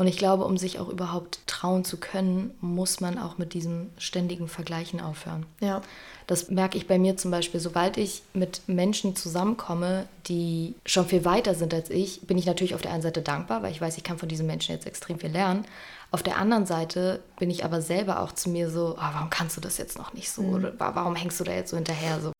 Und 0.00 0.06
ich 0.06 0.16
glaube, 0.16 0.46
um 0.46 0.56
sich 0.56 0.78
auch 0.78 0.88
überhaupt 0.88 1.40
trauen 1.46 1.84
zu 1.84 1.98
können, 1.98 2.54
muss 2.62 3.00
man 3.00 3.18
auch 3.18 3.36
mit 3.36 3.52
diesem 3.52 3.90
ständigen 3.98 4.48
Vergleichen 4.48 4.98
aufhören. 4.98 5.44
Ja. 5.60 5.82
Das 6.26 6.48
merke 6.48 6.78
ich 6.78 6.86
bei 6.86 6.98
mir 6.98 7.18
zum 7.18 7.30
Beispiel. 7.30 7.60
Sobald 7.60 7.98
ich 7.98 8.22
mit 8.32 8.62
Menschen 8.66 9.14
zusammenkomme, 9.14 10.06
die 10.26 10.74
schon 10.86 11.04
viel 11.04 11.26
weiter 11.26 11.54
sind 11.54 11.74
als 11.74 11.90
ich, 11.90 12.22
bin 12.22 12.38
ich 12.38 12.46
natürlich 12.46 12.74
auf 12.74 12.80
der 12.80 12.92
einen 12.92 13.02
Seite 13.02 13.20
dankbar, 13.20 13.62
weil 13.62 13.72
ich 13.72 13.80
weiß, 13.82 13.98
ich 13.98 14.02
kann 14.02 14.16
von 14.16 14.30
diesen 14.30 14.46
Menschen 14.46 14.74
jetzt 14.74 14.86
extrem 14.86 15.18
viel 15.18 15.28
lernen. 15.28 15.66
Auf 16.12 16.22
der 16.22 16.38
anderen 16.38 16.64
Seite 16.64 17.20
bin 17.38 17.50
ich 17.50 17.66
aber 17.66 17.82
selber 17.82 18.20
auch 18.22 18.32
zu 18.32 18.48
mir 18.48 18.70
so, 18.70 18.94
oh, 18.96 19.02
warum 19.12 19.28
kannst 19.28 19.58
du 19.58 19.60
das 19.60 19.76
jetzt 19.76 19.98
noch 19.98 20.14
nicht 20.14 20.30
so? 20.30 20.40
Mhm. 20.40 20.54
Oder 20.54 20.72
warum 20.78 21.14
hängst 21.14 21.38
du 21.40 21.44
da 21.44 21.52
jetzt 21.52 21.72
so 21.72 21.76
hinterher? 21.76 22.18
So. 22.22 22.32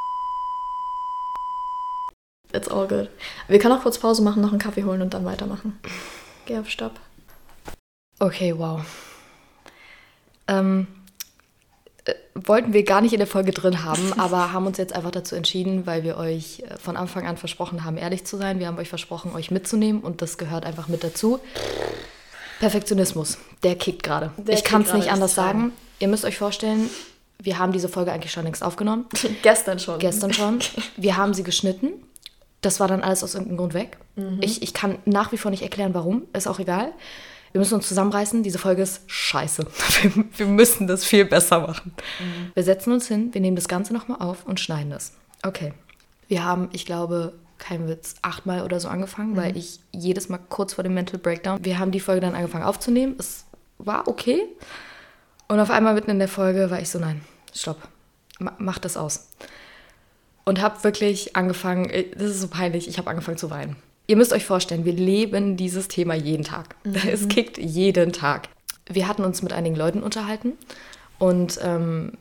It's 2.54 2.68
all 2.68 2.88
good. 2.88 3.10
Wir 3.48 3.58
können 3.58 3.76
auch 3.76 3.82
kurz 3.82 3.98
Pause 3.98 4.22
machen, 4.22 4.40
noch 4.40 4.52
einen 4.52 4.58
Kaffee 4.58 4.84
holen 4.84 5.02
und 5.02 5.12
dann 5.12 5.26
weitermachen. 5.26 5.78
Geh 6.46 6.56
auf 6.58 6.70
Stopp. 6.70 6.92
Okay, 8.20 8.54
wow. 8.56 8.82
Ähm, 10.46 10.86
äh, 12.04 12.14
wollten 12.34 12.74
wir 12.74 12.84
gar 12.84 13.00
nicht 13.00 13.12
in 13.12 13.18
der 13.18 13.26
Folge 13.26 13.50
drin 13.50 13.82
haben, 13.82 14.12
aber 14.18 14.52
haben 14.52 14.66
uns 14.66 14.78
jetzt 14.78 14.94
einfach 14.94 15.10
dazu 15.10 15.34
entschieden, 15.34 15.86
weil 15.86 16.04
wir 16.04 16.18
euch 16.18 16.60
äh, 16.60 16.76
von 16.78 16.96
Anfang 16.96 17.26
an 17.26 17.38
versprochen 17.38 17.84
haben, 17.84 17.96
ehrlich 17.96 18.24
zu 18.24 18.36
sein. 18.36 18.58
Wir 18.58 18.66
haben 18.66 18.78
euch 18.78 18.90
versprochen, 18.90 19.32
euch 19.34 19.50
mitzunehmen 19.50 20.02
und 20.02 20.22
das 20.22 20.38
gehört 20.38 20.64
einfach 20.64 20.86
mit 20.86 21.02
dazu. 21.02 21.40
Perfektionismus, 22.60 23.38
der 23.62 23.74
kickt 23.74 24.02
gerade. 24.02 24.32
Ich 24.46 24.64
kann 24.64 24.82
es 24.82 24.92
nicht 24.92 25.10
anders 25.10 25.34
sagen. 25.34 25.72
Ihr 25.98 26.08
müsst 26.08 26.26
euch 26.26 26.36
vorstellen, 26.36 26.90
wir 27.38 27.58
haben 27.58 27.72
diese 27.72 27.88
Folge 27.88 28.12
eigentlich 28.12 28.32
schon 28.32 28.44
längst 28.44 28.62
aufgenommen. 28.62 29.06
Gestern 29.42 29.78
schon. 29.78 29.98
Gestern 29.98 30.34
schon. 30.34 30.58
Wir 30.98 31.16
haben 31.16 31.32
sie 31.32 31.42
geschnitten. 31.42 31.92
Das 32.60 32.80
war 32.80 32.88
dann 32.88 33.02
alles 33.02 33.24
aus 33.24 33.32
irgendeinem 33.32 33.56
Grund 33.56 33.72
weg. 33.72 33.96
Mhm. 34.16 34.40
Ich, 34.42 34.62
ich 34.62 34.74
kann 34.74 34.98
nach 35.06 35.32
wie 35.32 35.38
vor 35.38 35.50
nicht 35.50 35.62
erklären, 35.62 35.94
warum. 35.94 36.24
Ist 36.34 36.46
auch 36.46 36.58
egal. 36.58 36.92
Wir 37.52 37.58
müssen 37.58 37.74
uns 37.74 37.88
zusammenreißen, 37.88 38.42
diese 38.42 38.58
Folge 38.58 38.82
ist 38.82 39.02
scheiße. 39.06 39.66
Wir, 40.02 40.24
wir 40.36 40.46
müssen 40.46 40.86
das 40.86 41.04
viel 41.04 41.24
besser 41.24 41.60
machen. 41.60 41.92
Mhm. 42.20 42.52
Wir 42.54 42.62
setzen 42.62 42.92
uns 42.92 43.08
hin, 43.08 43.34
wir 43.34 43.40
nehmen 43.40 43.56
das 43.56 43.68
Ganze 43.68 43.92
nochmal 43.92 44.20
auf 44.20 44.46
und 44.46 44.60
schneiden 44.60 44.92
es. 44.92 45.12
Okay. 45.42 45.72
Wir 46.28 46.44
haben, 46.44 46.68
ich 46.72 46.86
glaube, 46.86 47.34
kein 47.58 47.88
Witz, 47.88 48.14
achtmal 48.22 48.62
oder 48.62 48.80
so 48.80 48.88
angefangen, 48.88 49.32
mhm. 49.32 49.36
weil 49.36 49.56
ich 49.56 49.80
jedes 49.92 50.28
Mal 50.28 50.38
kurz 50.48 50.74
vor 50.74 50.84
dem 50.84 50.94
Mental 50.94 51.18
Breakdown, 51.18 51.64
wir 51.64 51.78
haben 51.78 51.90
die 51.90 52.00
Folge 52.00 52.20
dann 52.20 52.34
angefangen 52.34 52.64
aufzunehmen. 52.64 53.16
Es 53.18 53.44
war 53.78 54.06
okay. 54.08 54.46
Und 55.48 55.58
auf 55.58 55.70
einmal 55.70 55.94
mitten 55.94 56.10
in 56.10 56.18
der 56.18 56.28
Folge 56.28 56.70
war 56.70 56.80
ich 56.80 56.88
so, 56.88 56.98
nein, 56.98 57.22
stopp, 57.52 57.88
mach 58.38 58.78
das 58.78 58.96
aus. 58.96 59.28
Und 60.44 60.60
habe 60.60 60.82
wirklich 60.84 61.36
angefangen, 61.36 61.90
äh, 61.90 62.10
das 62.10 62.30
ist 62.30 62.40
so 62.40 62.48
peinlich, 62.48 62.88
ich 62.88 62.98
habe 62.98 63.10
angefangen 63.10 63.38
zu 63.38 63.50
weinen. 63.50 63.76
Ihr 64.06 64.16
müsst 64.16 64.32
euch 64.32 64.44
vorstellen, 64.44 64.84
wir 64.84 64.92
leben 64.92 65.56
dieses 65.56 65.88
Thema 65.88 66.14
jeden 66.14 66.44
Tag. 66.44 66.76
Mhm. 66.84 66.96
Es 67.10 67.28
kickt 67.28 67.58
jeden 67.58 68.12
Tag. 68.12 68.48
Wir 68.88 69.06
hatten 69.06 69.24
uns 69.24 69.42
mit 69.42 69.52
einigen 69.52 69.76
Leuten 69.76 70.02
unterhalten 70.02 70.54
und 71.18 71.58
ähm, 71.62 72.12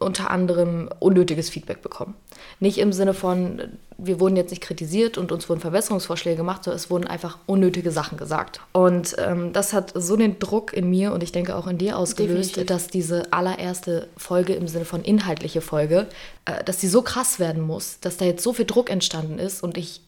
unter 0.00 0.30
anderem 0.30 0.88
unnötiges 1.00 1.50
Feedback 1.50 1.82
bekommen. 1.82 2.14
Nicht 2.60 2.78
im 2.78 2.92
Sinne 2.92 3.14
von, 3.14 3.62
wir 3.96 4.20
wurden 4.20 4.36
jetzt 4.36 4.50
nicht 4.50 4.62
kritisiert 4.62 5.18
und 5.18 5.32
uns 5.32 5.48
wurden 5.48 5.60
Verbesserungsvorschläge 5.60 6.36
gemacht, 6.36 6.64
sondern 6.64 6.76
es 6.76 6.90
wurden 6.90 7.06
einfach 7.06 7.38
unnötige 7.46 7.90
Sachen 7.90 8.16
gesagt. 8.16 8.60
Und 8.72 9.16
ähm, 9.18 9.52
das 9.52 9.72
hat 9.72 9.92
so 9.94 10.16
den 10.16 10.38
Druck 10.38 10.72
in 10.72 10.88
mir 10.88 11.12
und 11.12 11.22
ich 11.22 11.32
denke 11.32 11.56
auch 11.56 11.66
in 11.66 11.78
dir 11.78 11.98
ausgelöst, 11.98 12.56
Definitiv. 12.56 12.66
dass 12.66 12.88
diese 12.88 13.32
allererste 13.32 14.08
Folge 14.16 14.54
im 14.54 14.68
Sinne 14.68 14.84
von 14.84 15.02
inhaltliche 15.02 15.60
Folge, 15.60 16.06
äh, 16.44 16.62
dass 16.64 16.78
die 16.78 16.88
so 16.88 17.02
krass 17.02 17.38
werden 17.38 17.62
muss, 17.62 18.00
dass 18.00 18.16
da 18.16 18.24
jetzt 18.24 18.42
so 18.42 18.52
viel 18.52 18.66
Druck 18.66 18.90
entstanden 18.90 19.38
ist 19.38 19.62
und 19.62 19.76
ich 19.76 20.00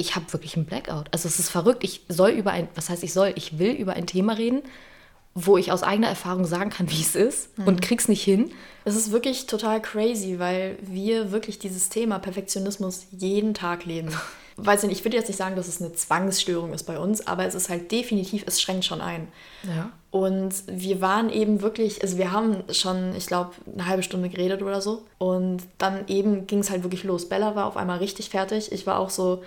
ich 0.00 0.16
habe 0.16 0.32
wirklich 0.32 0.56
einen 0.56 0.64
Blackout. 0.64 1.06
Also 1.12 1.28
es 1.28 1.38
ist 1.38 1.50
verrückt. 1.50 1.84
Ich 1.84 2.02
soll 2.08 2.30
über 2.30 2.50
ein, 2.52 2.68
was 2.74 2.88
heißt 2.88 3.04
ich 3.04 3.12
soll, 3.12 3.32
ich 3.36 3.58
will 3.58 3.72
über 3.72 3.92
ein 3.92 4.06
Thema 4.06 4.32
reden, 4.32 4.62
wo 5.34 5.58
ich 5.58 5.70
aus 5.70 5.82
eigener 5.82 6.08
Erfahrung 6.08 6.44
sagen 6.46 6.70
kann, 6.70 6.90
wie 6.90 7.00
es 7.00 7.14
ist 7.14 7.56
mhm. 7.58 7.68
und 7.68 7.82
krieg's 7.82 8.08
nicht 8.08 8.22
hin. 8.22 8.50
Es 8.84 8.96
ist 8.96 9.12
wirklich 9.12 9.46
total 9.46 9.80
crazy, 9.80 10.38
weil 10.38 10.78
wir 10.82 11.32
wirklich 11.32 11.58
dieses 11.58 11.90
Thema 11.90 12.18
Perfektionismus 12.18 13.06
jeden 13.12 13.54
Tag 13.54 13.84
leben. 13.84 14.10
Weiß 14.56 14.82
nicht, 14.82 14.92
ich 14.92 15.04
würde 15.04 15.16
jetzt 15.16 15.28
nicht 15.28 15.38
sagen, 15.38 15.56
dass 15.56 15.68
es 15.68 15.80
eine 15.80 15.94
Zwangsstörung 15.94 16.74
ist 16.74 16.82
bei 16.82 16.98
uns, 16.98 17.26
aber 17.26 17.46
es 17.46 17.54
ist 17.54 17.70
halt 17.70 17.90
definitiv, 17.92 18.44
es 18.46 18.60
schränkt 18.60 18.84
schon 18.84 19.00
ein. 19.00 19.28
Ja. 19.62 19.90
Und 20.10 20.52
wir 20.66 21.00
waren 21.00 21.30
eben 21.30 21.62
wirklich, 21.62 22.02
also 22.02 22.18
wir 22.18 22.30
haben 22.30 22.64
schon, 22.70 23.14
ich 23.16 23.26
glaube, 23.26 23.52
eine 23.72 23.86
halbe 23.86 24.02
Stunde 24.02 24.28
geredet 24.28 24.60
oder 24.60 24.82
so. 24.82 25.04
Und 25.16 25.62
dann 25.78 26.08
eben 26.08 26.46
ging 26.46 26.58
es 26.58 26.68
halt 26.68 26.82
wirklich 26.82 27.04
los. 27.04 27.28
Bella 27.28 27.54
war 27.54 27.66
auf 27.66 27.78
einmal 27.78 27.98
richtig 27.98 28.28
fertig. 28.28 28.70
Ich 28.72 28.86
war 28.86 28.98
auch 28.98 29.08
so, 29.08 29.42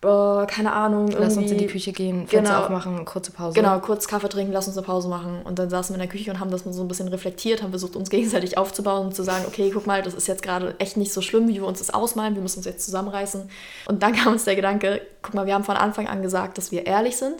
boah, 0.00 0.46
keine 0.46 0.72
Ahnung. 0.72 1.08
Lass 1.08 1.36
uns 1.36 1.50
in 1.50 1.58
die 1.58 1.66
Küche 1.66 1.92
gehen, 1.92 2.26
Fenster 2.26 2.54
genau, 2.54 2.64
aufmachen, 2.64 3.04
kurze 3.04 3.32
Pause. 3.32 3.54
Genau, 3.54 3.78
kurz 3.80 4.06
Kaffee 4.06 4.28
trinken, 4.28 4.52
lass 4.52 4.66
uns 4.66 4.76
eine 4.76 4.86
Pause 4.86 5.08
machen. 5.08 5.42
Und 5.44 5.58
dann 5.58 5.70
saßen 5.70 5.94
wir 5.94 6.02
in 6.02 6.08
der 6.08 6.16
Küche 6.16 6.30
und 6.30 6.40
haben 6.40 6.50
das 6.50 6.62
so 6.64 6.82
ein 6.82 6.88
bisschen 6.88 7.08
reflektiert, 7.08 7.62
haben 7.62 7.70
versucht, 7.70 7.96
uns 7.96 8.10
gegenseitig 8.10 8.58
aufzubauen 8.58 9.06
und 9.06 9.14
zu 9.14 9.22
sagen, 9.22 9.44
okay, 9.46 9.70
guck 9.72 9.86
mal, 9.86 10.02
das 10.02 10.14
ist 10.14 10.28
jetzt 10.28 10.42
gerade 10.42 10.74
echt 10.78 10.96
nicht 10.96 11.12
so 11.12 11.20
schlimm, 11.20 11.48
wie 11.48 11.54
wir 11.54 11.66
uns 11.66 11.78
das 11.78 11.90
ausmalen, 11.90 12.34
wir 12.34 12.42
müssen 12.42 12.58
uns 12.58 12.66
jetzt 12.66 12.84
zusammenreißen. 12.84 13.48
Und 13.86 14.02
dann 14.02 14.12
kam 14.16 14.32
uns 14.32 14.44
der 14.44 14.56
Gedanke, 14.56 15.00
guck 15.22 15.34
mal, 15.34 15.46
wir 15.46 15.54
haben 15.54 15.64
von 15.64 15.76
Anfang 15.76 16.06
an 16.06 16.22
gesagt, 16.22 16.58
dass 16.58 16.72
wir 16.72 16.86
ehrlich 16.86 17.16
sind 17.16 17.36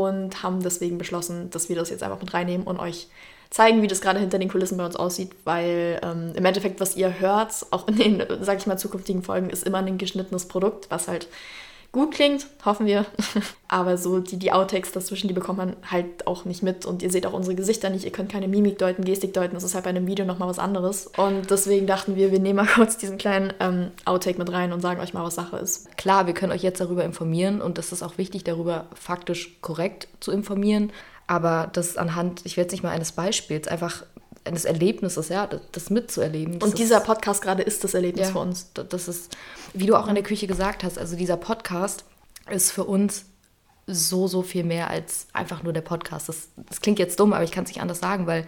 und 0.00 0.42
haben 0.42 0.62
deswegen 0.62 0.96
beschlossen, 0.96 1.50
dass 1.50 1.68
wir 1.68 1.76
das 1.76 1.90
jetzt 1.90 2.02
einfach 2.02 2.20
mit 2.20 2.32
reinnehmen 2.32 2.66
und 2.66 2.78
euch 2.78 3.08
zeigen, 3.50 3.82
wie 3.82 3.86
das 3.86 4.00
gerade 4.00 4.18
hinter 4.18 4.38
den 4.38 4.48
Kulissen 4.48 4.78
bei 4.78 4.86
uns 4.86 4.96
aussieht, 4.96 5.32
weil 5.44 6.00
ähm, 6.02 6.32
im 6.34 6.44
Endeffekt, 6.44 6.80
was 6.80 6.96
ihr 6.96 7.20
hört, 7.20 7.66
auch 7.70 7.86
in 7.86 7.96
den, 7.96 8.24
sag 8.40 8.58
ich 8.58 8.66
mal, 8.66 8.78
zukünftigen 8.78 9.22
Folgen, 9.22 9.50
ist 9.50 9.64
immer 9.64 9.78
ein 9.78 9.98
geschnittenes 9.98 10.48
Produkt, 10.48 10.90
was 10.90 11.06
halt 11.06 11.28
gut 11.92 12.12
klingt, 12.12 12.46
hoffen 12.64 12.86
wir. 12.86 13.04
Aber 13.68 13.96
so 13.98 14.18
die, 14.18 14.38
die 14.38 14.52
Outtakes 14.52 14.92
dazwischen, 14.92 15.28
die 15.28 15.34
bekommt 15.34 15.58
man 15.58 15.76
halt 15.90 16.26
auch 16.26 16.44
nicht 16.44 16.62
mit. 16.62 16.86
Und 16.86 17.02
ihr 17.02 17.10
seht 17.10 17.26
auch 17.26 17.34
unsere 17.34 17.54
Gesichter 17.54 17.90
nicht, 17.90 18.04
ihr 18.04 18.10
könnt 18.10 18.32
keine 18.32 18.48
Mimik 18.48 18.78
deuten, 18.78 19.04
Gestik 19.04 19.34
deuten. 19.34 19.54
Das 19.54 19.62
ist 19.62 19.74
halt 19.74 19.84
bei 19.84 19.90
einem 19.90 20.06
Video 20.06 20.24
nochmal 20.24 20.48
was 20.48 20.58
anderes. 20.58 21.08
Und 21.18 21.50
deswegen 21.50 21.86
dachten 21.86 22.16
wir, 22.16 22.32
wir 22.32 22.40
nehmen 22.40 22.56
mal 22.56 22.66
kurz 22.74 22.96
diesen 22.96 23.18
kleinen 23.18 23.52
ähm, 23.60 23.90
Outtake 24.06 24.38
mit 24.38 24.50
rein 24.50 24.72
und 24.72 24.80
sagen 24.80 25.00
euch 25.00 25.14
mal, 25.14 25.24
was 25.24 25.34
Sache 25.34 25.58
ist. 25.58 25.96
Klar, 25.96 26.26
wir 26.26 26.34
können 26.34 26.52
euch 26.52 26.62
jetzt 26.62 26.80
darüber 26.80 27.04
informieren 27.04 27.60
und 27.60 27.78
es 27.78 27.92
ist 27.92 28.02
auch 28.02 28.18
wichtig, 28.18 28.44
darüber 28.44 28.86
faktisch 28.94 29.58
korrekt 29.60 30.08
zu 30.20 30.32
informieren. 30.32 30.92
Aber 31.26 31.70
das 31.72 31.96
anhand, 31.96 32.42
ich 32.44 32.56
will 32.56 32.64
jetzt 32.64 32.72
nicht 32.72 32.82
mal 32.82 32.90
eines 32.90 33.12
Beispiels, 33.12 33.68
einfach 33.68 34.04
eines 34.44 34.64
Erlebnisses, 34.64 35.28
ja, 35.28 35.48
das, 35.72 35.90
mitzuerleben. 35.90 36.58
Das 36.58 36.70
und 36.70 36.78
dieser 36.78 37.00
Podcast 37.00 37.42
gerade 37.42 37.62
ist 37.62 37.84
das 37.84 37.94
Erlebnis 37.94 38.28
ja, 38.28 38.32
für 38.32 38.38
uns. 38.40 38.72
Das 38.72 39.08
ist, 39.08 39.36
wie 39.72 39.86
du 39.86 39.96
auch 39.96 40.08
in 40.08 40.14
der 40.14 40.24
Küche 40.24 40.46
gesagt 40.46 40.84
hast, 40.84 40.98
also 40.98 41.16
dieser 41.16 41.36
Podcast 41.36 42.04
ist 42.50 42.72
für 42.72 42.84
uns 42.84 43.24
so, 43.86 44.28
so 44.28 44.42
viel 44.42 44.64
mehr 44.64 44.88
als 44.88 45.26
einfach 45.32 45.62
nur 45.62 45.72
der 45.72 45.80
Podcast. 45.80 46.28
Das, 46.28 46.48
das 46.56 46.80
klingt 46.80 46.98
jetzt 46.98 47.18
dumm, 47.20 47.32
aber 47.32 47.44
ich 47.44 47.52
kann 47.52 47.64
es 47.64 47.70
nicht 47.70 47.80
anders 47.80 48.00
sagen, 48.00 48.26
weil 48.26 48.46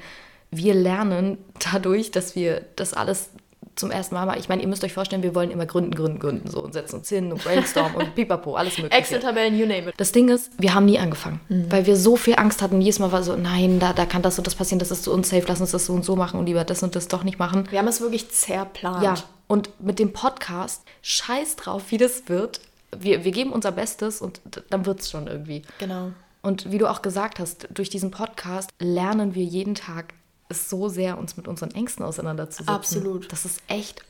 wir 0.50 0.74
lernen 0.74 1.38
dadurch, 1.72 2.10
dass 2.10 2.36
wir 2.36 2.64
das 2.76 2.94
alles 2.94 3.30
zum 3.76 3.90
ersten 3.90 4.14
Mal 4.14 4.26
mal, 4.26 4.38
ich 4.38 4.48
meine, 4.48 4.62
ihr 4.62 4.68
müsst 4.68 4.84
euch 4.84 4.92
vorstellen, 4.92 5.22
wir 5.22 5.34
wollen 5.34 5.50
immer 5.50 5.66
gründen, 5.66 5.94
gründen, 5.94 6.18
gründen, 6.18 6.48
so 6.48 6.62
und 6.62 6.72
setzen 6.72 6.96
uns 6.96 7.08
hin 7.08 7.32
und 7.32 7.42
brainstorm 7.42 7.94
und 7.94 8.14
pipapo, 8.14 8.54
alles 8.54 8.78
mögliche. 8.78 8.98
Excel-Tabellen, 8.98 9.58
you 9.58 9.66
name 9.66 9.88
it. 9.88 9.94
Das 9.96 10.12
Ding 10.12 10.28
ist, 10.28 10.52
wir 10.58 10.74
haben 10.74 10.86
nie 10.86 10.98
angefangen, 10.98 11.40
mhm. 11.48 11.70
weil 11.70 11.86
wir 11.86 11.96
so 11.96 12.16
viel 12.16 12.36
Angst 12.36 12.62
hatten. 12.62 12.80
Jedes 12.80 12.98
Mal 12.98 13.12
war 13.12 13.22
so, 13.22 13.36
nein, 13.36 13.80
da, 13.80 13.92
da 13.92 14.06
kann 14.06 14.22
das 14.22 14.38
und 14.38 14.46
das 14.46 14.54
passieren, 14.54 14.78
das 14.78 14.90
ist 14.90 15.04
zu 15.04 15.12
unsafe, 15.12 15.44
lass 15.48 15.60
uns 15.60 15.72
das 15.72 15.86
so 15.86 15.92
und 15.92 16.04
so 16.04 16.16
machen 16.16 16.38
und 16.38 16.46
lieber 16.46 16.64
das 16.64 16.82
und 16.82 16.94
das 16.96 17.08
doch 17.08 17.24
nicht 17.24 17.38
machen. 17.38 17.66
Wir 17.70 17.78
haben 17.78 17.88
es 17.88 18.00
wirklich 18.00 18.30
zerplant. 18.30 19.02
Ja, 19.02 19.14
und 19.46 19.70
mit 19.80 19.98
dem 19.98 20.12
Podcast, 20.12 20.82
scheiß 21.02 21.56
drauf, 21.56 21.84
wie 21.90 21.98
das 21.98 22.28
wird. 22.28 22.60
Wir, 22.96 23.24
wir 23.24 23.32
geben 23.32 23.52
unser 23.52 23.72
Bestes 23.72 24.20
und 24.22 24.40
dann 24.70 24.86
wird 24.86 25.00
es 25.00 25.10
schon 25.10 25.26
irgendwie. 25.26 25.62
Genau. 25.78 26.12
Und 26.42 26.70
wie 26.70 26.78
du 26.78 26.90
auch 26.90 27.02
gesagt 27.02 27.38
hast, 27.38 27.68
durch 27.70 27.88
diesen 27.88 28.10
Podcast 28.10 28.70
lernen 28.78 29.34
wir 29.34 29.44
jeden 29.44 29.74
Tag 29.74 30.14
so 30.54 30.88
sehr, 30.88 31.18
uns 31.18 31.36
mit 31.36 31.48
unseren 31.48 31.70
Ängsten 31.72 32.04
auseinanderzusetzen. 32.04 32.74
Absolut. 32.74 33.32
Das 33.32 33.44
ist 33.44 33.60
echt 33.68 34.04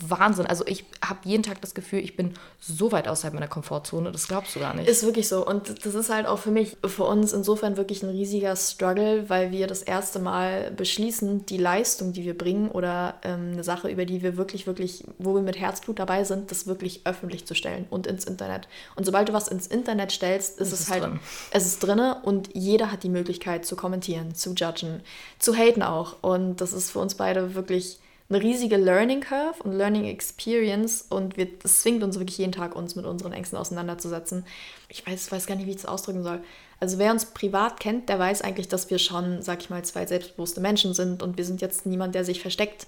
Wahnsinn. 0.00 0.46
Also 0.46 0.66
ich 0.66 0.84
habe 1.04 1.20
jeden 1.24 1.42
Tag 1.42 1.60
das 1.60 1.74
Gefühl, 1.74 2.00
ich 2.00 2.16
bin 2.16 2.34
so 2.60 2.92
weit 2.92 3.08
außerhalb 3.08 3.34
meiner 3.34 3.48
Komfortzone, 3.48 4.12
das 4.12 4.28
glaubst 4.28 4.54
du 4.56 4.60
gar 4.60 4.74
nicht. 4.74 4.88
Ist 4.88 5.04
wirklich 5.04 5.28
so. 5.28 5.46
Und 5.46 5.84
das 5.84 5.94
ist 5.94 6.10
halt 6.10 6.26
auch 6.26 6.38
für 6.38 6.50
mich, 6.50 6.76
für 6.84 7.04
uns 7.04 7.32
insofern 7.32 7.76
wirklich 7.76 8.02
ein 8.02 8.10
riesiger 8.10 8.54
Struggle, 8.56 9.28
weil 9.28 9.50
wir 9.50 9.66
das 9.66 9.82
erste 9.82 10.18
Mal 10.18 10.70
beschließen, 10.70 11.46
die 11.46 11.56
Leistung, 11.56 12.12
die 12.12 12.24
wir 12.24 12.36
bringen 12.36 12.70
oder 12.70 13.14
ähm, 13.22 13.52
eine 13.52 13.64
Sache, 13.64 13.88
über 13.88 14.04
die 14.04 14.22
wir 14.22 14.36
wirklich, 14.36 14.66
wirklich, 14.66 15.04
wo 15.18 15.34
wir 15.34 15.42
mit 15.42 15.58
Herzblut 15.58 15.98
dabei 15.98 16.24
sind, 16.24 16.50
das 16.50 16.66
wirklich 16.66 17.02
öffentlich 17.04 17.46
zu 17.46 17.54
stellen 17.54 17.86
und 17.90 18.06
ins 18.06 18.24
Internet. 18.24 18.68
Und 18.96 19.04
sobald 19.04 19.28
du 19.28 19.32
was 19.32 19.48
ins 19.48 19.66
Internet 19.66 20.12
stellst, 20.12 20.58
ist 20.60 20.72
es, 20.72 20.80
es 20.80 20.90
halt, 20.90 21.02
drin. 21.02 21.20
es 21.50 21.66
ist 21.66 21.82
drinne 21.82 22.18
und 22.22 22.50
jeder 22.54 22.92
hat 22.92 23.02
die 23.02 23.08
Möglichkeit 23.08 23.66
zu 23.66 23.76
kommentieren, 23.76 24.34
zu 24.34 24.54
judgen, 24.54 25.02
zu 25.38 25.54
haten 25.54 25.82
auch. 25.82 26.16
Und 26.22 26.60
das 26.60 26.72
ist 26.72 26.90
für 26.90 26.98
uns 26.98 27.14
beide 27.14 27.54
wirklich 27.54 27.98
eine 28.32 28.42
riesige 28.42 28.76
Learning 28.76 29.20
Curve 29.20 29.62
und 29.62 29.72
Learning 29.72 30.04
Experience 30.04 31.06
und 31.08 31.36
wir, 31.36 31.46
das 31.62 31.82
zwingt 31.82 32.02
uns 32.02 32.18
wirklich 32.18 32.38
jeden 32.38 32.52
Tag, 32.52 32.74
uns 32.74 32.96
mit 32.96 33.04
unseren 33.04 33.32
Ängsten 33.32 33.58
auseinanderzusetzen. 33.58 34.44
Ich 34.88 35.06
weiß, 35.06 35.30
weiß 35.30 35.46
gar 35.46 35.56
nicht, 35.56 35.66
wie 35.66 35.70
ich 35.70 35.76
das 35.76 35.86
ausdrücken 35.86 36.22
soll. 36.22 36.40
Also 36.80 36.98
wer 36.98 37.12
uns 37.12 37.26
privat 37.26 37.78
kennt, 37.78 38.08
der 38.08 38.18
weiß 38.18 38.42
eigentlich, 38.42 38.68
dass 38.68 38.90
wir 38.90 38.98
schon, 38.98 39.42
sag 39.42 39.60
ich 39.60 39.70
mal, 39.70 39.84
zwei 39.84 40.06
selbstbewusste 40.06 40.60
Menschen 40.60 40.94
sind 40.94 41.22
und 41.22 41.36
wir 41.36 41.44
sind 41.44 41.60
jetzt 41.60 41.86
niemand, 41.86 42.14
der 42.14 42.24
sich 42.24 42.40
versteckt. 42.40 42.86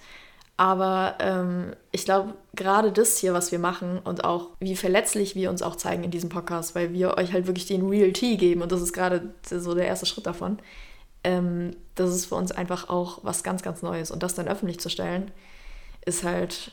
Aber 0.57 1.17
ähm, 1.21 1.75
ich 1.91 2.05
glaube, 2.05 2.35
gerade 2.55 2.93
das 2.93 3.19
hier, 3.19 3.35
was 3.35 3.51
wir 3.51 3.59
machen 3.59 3.99
und 3.99 4.25
auch 4.25 4.51
wie 4.61 4.77
verletzlich 4.77 5.35
wir 5.35 5.51
uns 5.51 5.63
auch 5.63 5.75
zeigen 5.77 6.05
in 6.05 6.13
diesem 6.13 6.29
Podcast, 6.29 6.77
weil 6.77 6.93
wir 6.93 7.19
euch 7.19 7.33
halt 7.33 7.47
wirklich 7.47 7.67
den 7.67 7.89
Real 7.89 8.13
Tea 8.13 8.37
geben 8.37 8.63
und 8.63 8.71
das 8.71 8.81
ist 8.81 8.93
gerade 8.93 9.35
so 9.45 9.75
der 9.75 9.87
erste 9.87 10.07
Schritt 10.07 10.27
davon, 10.27 10.59
ähm, 11.25 11.77
das 11.95 12.11
ist 12.11 12.27
für 12.27 12.37
uns 12.37 12.53
einfach 12.53 12.89
auch 12.89 13.21
was 13.23 13.43
ganz, 13.43 13.63
ganz 13.63 13.83
Neues. 13.83 14.11
Und 14.11 14.23
das 14.23 14.35
dann 14.35 14.49
öffentlich 14.49 14.81
zu 14.81 14.89
stellen, 14.89 15.31
ist 16.05 16.25
halt 16.25 16.73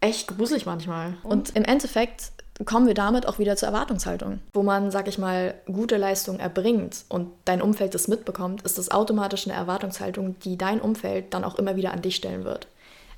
echt 0.00 0.28
gruselig 0.28 0.66
manchmal. 0.66 1.14
Und 1.22 1.54
im 1.56 1.64
Endeffekt 1.64 2.32
kommen 2.64 2.86
wir 2.86 2.94
damit 2.94 3.26
auch 3.26 3.38
wieder 3.38 3.56
zur 3.56 3.68
Erwartungshaltung. 3.68 4.40
Wo 4.52 4.62
man, 4.62 4.90
sag 4.90 5.08
ich 5.08 5.18
mal, 5.18 5.54
gute 5.66 5.96
Leistung 5.96 6.38
erbringt 6.38 7.04
und 7.08 7.30
dein 7.44 7.60
Umfeld 7.60 7.94
das 7.94 8.06
mitbekommt, 8.06 8.62
ist 8.62 8.78
das 8.78 8.90
automatisch 8.90 9.46
eine 9.46 9.56
Erwartungshaltung, 9.56 10.38
die 10.40 10.56
dein 10.56 10.80
Umfeld 10.80 11.34
dann 11.34 11.44
auch 11.44 11.56
immer 11.56 11.76
wieder 11.76 11.92
an 11.92 12.02
dich 12.02 12.16
stellen 12.16 12.44
wird. 12.44 12.68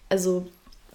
Also 0.08 0.46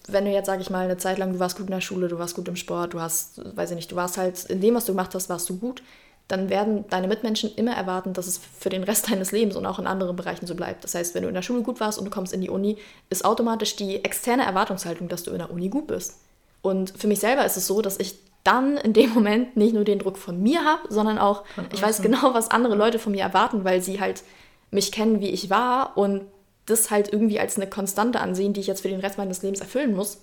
wenn 0.08 0.26
du 0.26 0.32
jetzt, 0.32 0.48
sag 0.48 0.60
ich 0.60 0.72
mal, 0.72 0.86
eine 0.86 0.98
Zeit 0.98 1.20
lang, 1.20 1.34
du 1.34 1.40
warst 1.40 1.58
gut 1.58 1.68
in 1.68 1.74
der 1.74 1.82
Schule, 1.82 2.08
du 2.08 2.18
warst 2.18 2.36
gut 2.36 2.48
im 2.48 2.56
Sport, 2.56 2.94
du 2.94 3.00
hast, 3.00 3.42
weiß 3.56 3.72
ich 3.72 3.76
nicht, 3.76 3.92
du 3.92 3.96
warst 3.96 4.18
halt, 4.18 4.44
in 4.46 4.60
dem, 4.60 4.74
was 4.74 4.86
du 4.86 4.94
gemacht 4.94 5.14
hast, 5.14 5.30
warst 5.30 5.48
du 5.50 5.58
gut, 5.58 5.84
dann 6.32 6.50
werden 6.50 6.86
deine 6.90 7.08
Mitmenschen 7.08 7.54
immer 7.56 7.74
erwarten, 7.74 8.14
dass 8.14 8.26
es 8.26 8.40
für 8.60 8.70
den 8.70 8.84
Rest 8.84 9.12
deines 9.12 9.32
Lebens 9.32 9.56
und 9.56 9.66
auch 9.66 9.80
in 9.80 9.88
anderen 9.88 10.16
Bereichen 10.16 10.48
so 10.48 10.56
bleibt. 10.56 10.84
Das 10.84 10.96
heißt, 10.96 11.14
wenn 11.14 11.24
du 11.24 11.30
in 11.30 11.36
der 11.36 11.42
Schule 11.42 11.62
gut 11.62 11.80
warst 11.80 12.00
und 12.00 12.06
du 12.06 12.12
kommst 12.12 12.32
in 12.32 12.42
die 12.42 12.50
Uni, 12.50 12.78
ist 13.10 13.26
automatisch 13.26 13.76
die 13.76 14.04
externe 14.04 14.46
Erwartungshaltung, 14.46 15.10
dass 15.10 15.24
du 15.24 15.32
in 15.32 15.40
der 15.40 15.52
Uni 15.52 15.70
gut 15.70 15.88
bist. 15.88 16.16
Und 16.62 16.94
für 16.98 17.08
mich 17.08 17.20
selber 17.20 17.46
ist 17.46 17.58
es 17.58 17.68
so, 17.68 17.82
dass 17.82 18.00
ich 18.00 18.16
dann 18.44 18.78
in 18.78 18.94
dem 18.94 19.14
Moment 19.14 19.58
nicht 19.58 19.74
nur 19.74 19.84
den 19.84 20.00
Druck 20.00 20.18
von 20.18 20.42
mir 20.42 20.64
habe, 20.64 20.82
sondern 20.90 21.18
auch, 21.18 21.44
ich 21.74 21.82
weiß 21.82 22.02
genau, 22.02 22.34
was 22.34 22.50
andere 22.50 22.76
Leute 22.76 22.98
von 22.98 23.12
mir 23.12 23.24
erwarten, 23.24 23.66
weil 23.66 23.82
sie 23.82 24.00
halt 24.00 24.24
mich 24.72 24.92
kennen, 24.92 25.20
wie 25.20 25.30
ich 25.30 25.50
war 25.50 25.98
und 25.98 26.22
das 26.66 26.92
halt 26.92 27.12
irgendwie 27.12 27.40
als 27.40 27.58
eine 27.58 27.68
Konstante 27.70 28.22
ansehen, 28.22 28.54
die 28.54 28.62
ich 28.62 28.68
jetzt 28.68 28.82
für 28.82 28.90
den 28.90 29.02
Rest 29.02 29.18
meines 29.18 29.44
Lebens 29.44 29.60
erfüllen 29.60 29.96
muss. 29.96 30.22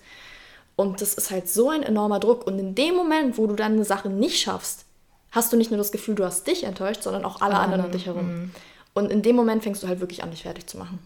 Und 0.75 1.01
das 1.01 1.13
ist 1.13 1.29
halt 1.29 1.47
so 1.47 1.69
ein 1.69 1.83
enormer 1.83 2.19
Druck. 2.19 2.47
Und 2.47 2.57
in 2.57 2.73
dem 2.73 2.95
Moment, 2.95 3.37
wo 3.37 3.45
du 3.45 3.55
dann 3.55 3.73
eine 3.73 3.85
Sache 3.85 4.09
nicht 4.09 4.39
schaffst, 4.39 4.85
hast 5.31 5.53
du 5.53 5.57
nicht 5.57 5.71
nur 5.71 5.77
das 5.77 5.91
Gefühl, 5.91 6.15
du 6.15 6.25
hast 6.25 6.47
dich 6.47 6.63
enttäuscht, 6.63 7.03
sondern 7.03 7.25
auch 7.25 7.41
alle, 7.41 7.59
anderen 7.59 7.85
um 7.85 7.91
dich 7.91 8.05
herum. 8.05 8.27
Mhm. 8.27 8.51
Und 8.93 9.11
in 9.11 9.21
dem 9.21 9.35
Moment 9.35 9.63
fängst 9.63 9.83
du 9.83 9.87
halt 9.87 9.99
wirklich 9.99 10.23
an, 10.23 10.31
dich 10.31 10.43
fertig 10.43 10.67
zu 10.67 10.77
machen. 10.77 10.99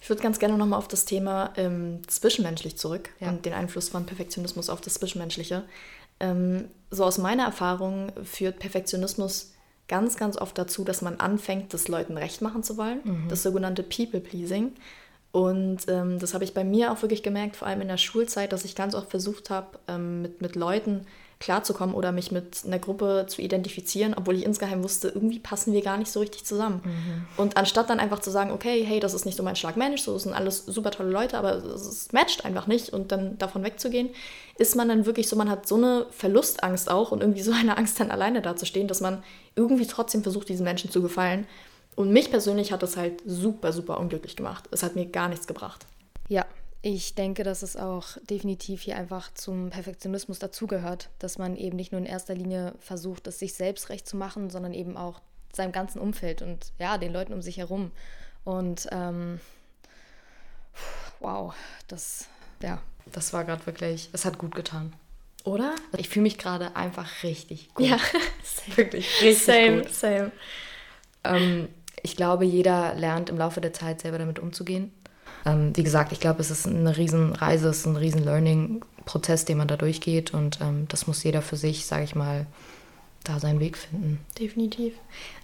Ich 0.00 0.08
würde 0.08 0.22
ganz 0.22 0.38
gerne 0.38 0.56
nochmal 0.56 0.78
auf 0.78 0.88
das 0.88 1.04
Thema 1.04 1.52
ähm, 1.56 2.00
zwischenmenschlich 2.06 2.76
zurück 2.76 3.10
ja. 3.18 3.28
und 3.28 3.44
den 3.44 3.52
Einfluss 3.52 3.88
von 3.88 4.06
Perfektionismus 4.06 4.70
auf 4.70 4.80
das 4.80 4.94
Zwischenmenschliche. 4.94 5.64
Ähm, 6.20 6.66
so 6.90 7.04
aus 7.04 7.18
meiner 7.18 7.44
Erfahrung 7.44 8.12
führt 8.24 8.58
Perfektionismus 8.58 9.52
ganz, 9.88 10.16
ganz 10.16 10.36
oft 10.36 10.56
dazu, 10.58 10.84
dass 10.84 11.02
man 11.02 11.16
anfängt, 11.16 11.74
das 11.74 11.88
Leuten 11.88 12.16
recht 12.16 12.42
machen 12.42 12.62
zu 12.62 12.76
wollen. 12.76 13.00
Mhm. 13.04 13.28
Das 13.28 13.42
sogenannte 13.42 13.82
People-Pleasing. 13.82 14.72
Und 15.32 15.80
ähm, 15.88 16.18
das 16.18 16.34
habe 16.34 16.44
ich 16.44 16.54
bei 16.54 16.64
mir 16.64 16.92
auch 16.92 17.02
wirklich 17.02 17.22
gemerkt, 17.22 17.56
vor 17.56 17.68
allem 17.68 17.82
in 17.82 17.88
der 17.88 17.98
Schulzeit, 17.98 18.52
dass 18.52 18.64
ich 18.64 18.74
ganz 18.74 18.94
oft 18.94 19.10
versucht 19.10 19.50
habe, 19.50 19.78
ähm, 19.86 20.22
mit, 20.22 20.40
mit 20.40 20.56
Leuten 20.56 21.06
klarzukommen 21.38 21.94
oder 21.94 22.12
mich 22.12 22.32
mit 22.32 22.62
einer 22.64 22.78
Gruppe 22.78 23.26
zu 23.28 23.42
identifizieren, 23.42 24.14
obwohl 24.14 24.36
ich 24.36 24.44
insgeheim 24.44 24.82
wusste, 24.82 25.08
irgendwie 25.08 25.38
passen 25.38 25.74
wir 25.74 25.82
gar 25.82 25.98
nicht 25.98 26.10
so 26.10 26.20
richtig 26.20 26.44
zusammen. 26.44 26.80
Mhm. 26.82 27.26
Und 27.36 27.56
anstatt 27.58 27.90
dann 27.90 28.00
einfach 28.00 28.20
zu 28.20 28.30
sagen, 28.30 28.52
okay, 28.52 28.82
hey, 28.86 29.00
das 29.00 29.12
ist 29.12 29.26
nicht 29.26 29.36
so 29.36 29.42
mein 29.42 29.56
Schlag 29.56 29.76
Mensch, 29.76 30.00
so 30.00 30.14
das 30.14 30.22
sind 30.22 30.32
alles 30.32 30.64
super 30.64 30.90
tolle 30.90 31.10
Leute, 31.10 31.36
aber 31.36 31.56
es 31.56 32.10
matcht 32.12 32.46
einfach 32.46 32.66
nicht 32.66 32.88
und 32.88 33.12
dann 33.12 33.36
davon 33.36 33.62
wegzugehen, 33.64 34.08
ist 34.56 34.76
man 34.76 34.88
dann 34.88 35.04
wirklich 35.04 35.28
so, 35.28 35.36
man 35.36 35.50
hat 35.50 35.68
so 35.68 35.76
eine 35.76 36.06
Verlustangst 36.10 36.90
auch 36.90 37.12
und 37.12 37.20
irgendwie 37.20 37.42
so 37.42 37.52
eine 37.52 37.76
Angst, 37.76 38.00
dann 38.00 38.10
alleine 38.10 38.40
dazustehen, 38.40 38.88
dass 38.88 39.02
man 39.02 39.22
irgendwie 39.56 39.86
trotzdem 39.86 40.22
versucht, 40.22 40.48
diesen 40.48 40.64
Menschen 40.64 40.90
zu 40.90 41.02
gefallen. 41.02 41.46
Und 41.96 42.12
mich 42.12 42.30
persönlich 42.30 42.72
hat 42.72 42.82
das 42.82 42.96
halt 42.96 43.22
super, 43.26 43.72
super 43.72 43.98
unglücklich 43.98 44.36
gemacht. 44.36 44.68
Es 44.70 44.82
hat 44.82 44.94
mir 44.94 45.06
gar 45.06 45.28
nichts 45.28 45.46
gebracht. 45.46 45.86
Ja, 46.28 46.44
ich 46.82 47.14
denke, 47.14 47.42
dass 47.42 47.62
es 47.62 47.76
auch 47.76 48.18
definitiv 48.30 48.82
hier 48.82 48.96
einfach 48.96 49.32
zum 49.34 49.70
Perfektionismus 49.70 50.38
dazugehört, 50.38 51.08
dass 51.18 51.38
man 51.38 51.56
eben 51.56 51.74
nicht 51.74 51.90
nur 51.90 52.00
in 52.00 52.06
erster 52.06 52.34
Linie 52.34 52.74
versucht, 52.78 53.26
es 53.26 53.38
sich 53.38 53.54
selbst 53.54 53.88
recht 53.88 54.06
zu 54.06 54.16
machen, 54.16 54.50
sondern 54.50 54.74
eben 54.74 54.96
auch 54.96 55.20
seinem 55.52 55.72
ganzen 55.72 55.98
Umfeld 55.98 56.42
und 56.42 56.72
ja, 56.78 56.98
den 56.98 57.12
Leuten 57.12 57.32
um 57.32 57.42
sich 57.42 57.56
herum. 57.56 57.90
Und 58.44 58.86
ähm, 58.92 59.40
wow, 61.20 61.54
das, 61.88 62.28
ja, 62.62 62.80
das 63.06 63.32
war 63.32 63.44
gerade 63.44 63.64
wirklich, 63.66 64.10
es 64.12 64.24
hat 64.24 64.38
gut 64.38 64.54
getan. 64.54 64.92
Oder? 65.44 65.74
Ich 65.96 66.08
fühle 66.08 66.24
mich 66.24 66.38
gerade 66.38 66.76
einfach 66.76 67.22
richtig 67.22 67.72
gut. 67.74 67.86
Ja, 67.86 67.98
wirklich 68.76 69.22
richtig 69.22 69.44
same, 69.44 69.82
gut. 69.82 69.94
Same. 69.94 70.32
Ähm, 71.24 71.68
ich 72.02 72.16
glaube, 72.16 72.44
jeder 72.44 72.94
lernt 72.94 73.30
im 73.30 73.38
Laufe 73.38 73.60
der 73.60 73.72
Zeit 73.72 74.00
selber 74.00 74.18
damit 74.18 74.38
umzugehen 74.38 74.92
ähm, 75.46 75.76
wie 75.76 75.84
gesagt, 75.84 76.12
ich 76.12 76.20
glaube, 76.20 76.40
es 76.40 76.50
ist 76.50 76.66
eine 76.66 76.96
Riesenreise, 76.96 77.68
es 77.68 77.78
ist 77.78 77.86
ein 77.86 77.96
riesen 77.96 78.24
Learning-Prozess, 78.24 79.44
den 79.44 79.58
man 79.58 79.68
da 79.68 79.76
durchgeht 79.76 80.34
und 80.34 80.58
ähm, 80.60 80.86
das 80.88 81.06
muss 81.06 81.22
jeder 81.22 81.40
für 81.40 81.56
sich, 81.56 81.86
sage 81.86 82.02
ich 82.02 82.16
mal, 82.16 82.46
da 83.22 83.38
seinen 83.38 83.60
Weg 83.60 83.76
finden. 83.76 84.18
Definitiv. 84.38 84.94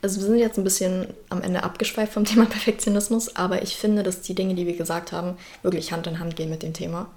Also 0.02 0.20
wir 0.20 0.26
sind 0.26 0.38
jetzt 0.38 0.58
ein 0.58 0.64
bisschen 0.64 1.06
am 1.28 1.40
Ende 1.40 1.62
abgeschweift 1.62 2.12
vom 2.12 2.24
Thema 2.26 2.46
Perfektionismus, 2.46 3.36
aber 3.36 3.62
ich 3.62 3.76
finde, 3.76 4.02
dass 4.02 4.22
die 4.22 4.34
Dinge, 4.34 4.54
die 4.54 4.66
wir 4.66 4.76
gesagt 4.76 5.12
haben, 5.12 5.36
wirklich 5.62 5.92
Hand 5.92 6.06
in 6.08 6.18
Hand 6.18 6.34
gehen 6.34 6.50
mit 6.50 6.64
dem 6.64 6.72
Thema. 6.72 7.08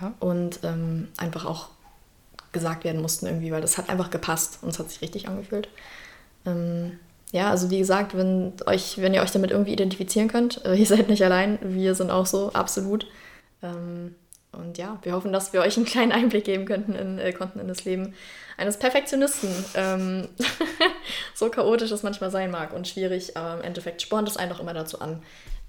Ja. 0.00 0.12
Und 0.18 0.58
ähm, 0.64 1.08
einfach 1.16 1.44
auch 1.44 1.68
gesagt 2.50 2.84
werden 2.84 3.00
mussten 3.00 3.26
irgendwie, 3.26 3.52
weil 3.52 3.60
das 3.60 3.78
hat 3.78 3.88
einfach 3.88 4.10
gepasst 4.10 4.58
und 4.62 4.70
es 4.70 4.78
hat 4.80 4.90
sich 4.90 5.00
richtig 5.02 5.28
angefühlt. 5.28 5.68
Ähm, 6.46 6.98
ja, 7.34 7.50
also 7.50 7.68
wie 7.68 7.78
gesagt, 7.78 8.16
wenn, 8.16 8.52
euch, 8.66 8.98
wenn 8.98 9.12
ihr 9.12 9.20
euch 9.20 9.32
damit 9.32 9.50
irgendwie 9.50 9.72
identifizieren 9.72 10.28
könnt, 10.28 10.64
äh, 10.64 10.74
ihr 10.78 10.86
seid 10.86 11.08
nicht 11.08 11.24
allein, 11.24 11.58
wir 11.60 11.96
sind 11.96 12.12
auch 12.12 12.26
so, 12.26 12.52
absolut. 12.52 13.08
Ähm, 13.60 14.14
und 14.52 14.78
ja, 14.78 15.00
wir 15.02 15.14
hoffen, 15.14 15.32
dass 15.32 15.52
wir 15.52 15.60
euch 15.60 15.76
einen 15.76 15.84
kleinen 15.84 16.12
Einblick 16.12 16.44
geben 16.44 16.64
könnten 16.64 16.94
in, 16.94 17.18
äh, 17.18 17.32
konnten 17.32 17.58
in 17.58 17.66
das 17.66 17.84
Leben 17.84 18.14
eines 18.56 18.76
Perfektionisten. 18.76 19.50
Ähm, 19.74 20.28
so 21.34 21.50
chaotisch 21.50 21.90
es 21.90 22.04
manchmal 22.04 22.30
sein 22.30 22.52
mag 22.52 22.72
und 22.72 22.86
schwierig, 22.86 23.36
aber 23.36 23.58
im 23.58 23.62
Endeffekt 23.62 24.00
spornt 24.00 24.28
es 24.28 24.36
einfach 24.36 24.60
immer 24.60 24.72
dazu 24.72 25.00
an, 25.00 25.20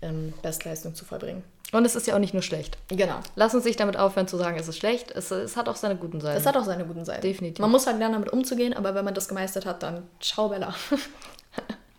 ähm, 0.04 0.34
Bestleistung 0.44 0.94
zu 0.94 1.04
vollbringen. 1.04 1.42
Und 1.72 1.84
es 1.84 1.96
ist 1.96 2.06
ja 2.06 2.14
auch 2.14 2.20
nicht 2.20 2.36
nur 2.36 2.44
schlecht. 2.44 2.78
Genau. 2.90 3.22
Lass 3.36 3.56
uns 3.56 3.66
nicht 3.66 3.80
damit 3.80 3.98
aufhören 3.98 4.28
zu 4.28 4.38
sagen, 4.38 4.56
es 4.60 4.68
ist 4.68 4.78
schlecht. 4.78 5.10
Es, 5.10 5.32
es 5.32 5.58
hat 5.58 5.68
auch 5.68 5.76
seine 5.76 5.96
guten 5.96 6.22
Seiten. 6.22 6.38
Es 6.38 6.46
hat 6.46 6.56
auch 6.58 6.64
seine 6.64 6.86
guten 6.86 7.06
Seiten. 7.06 7.24
Definitiv. 7.24 7.60
Man 7.60 7.72
muss 7.72 7.88
halt 7.88 7.98
lernen, 7.98 8.14
damit 8.14 8.32
umzugehen, 8.32 8.76
aber 8.76 8.94
wenn 8.94 9.04
man 9.04 9.16
das 9.16 9.28
gemeistert 9.28 9.66
hat, 9.66 9.82
dann 9.82 10.04
ciao 10.22 10.50
Bella. 10.50 10.76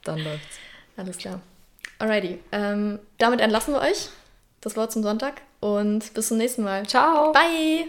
Dann 0.06 0.24
läuft's. 0.24 0.58
Alles 0.96 1.18
klar. 1.18 1.40
Alrighty. 1.98 2.38
Ähm, 2.52 2.98
damit 3.18 3.40
entlassen 3.40 3.74
wir 3.74 3.80
euch. 3.80 4.08
Das 4.60 4.76
Wort 4.76 4.92
zum 4.92 5.02
Sonntag 5.02 5.42
und 5.60 6.12
bis 6.14 6.28
zum 6.28 6.38
nächsten 6.38 6.62
Mal. 6.62 6.86
Ciao. 6.86 7.32
Bye. 7.32 7.86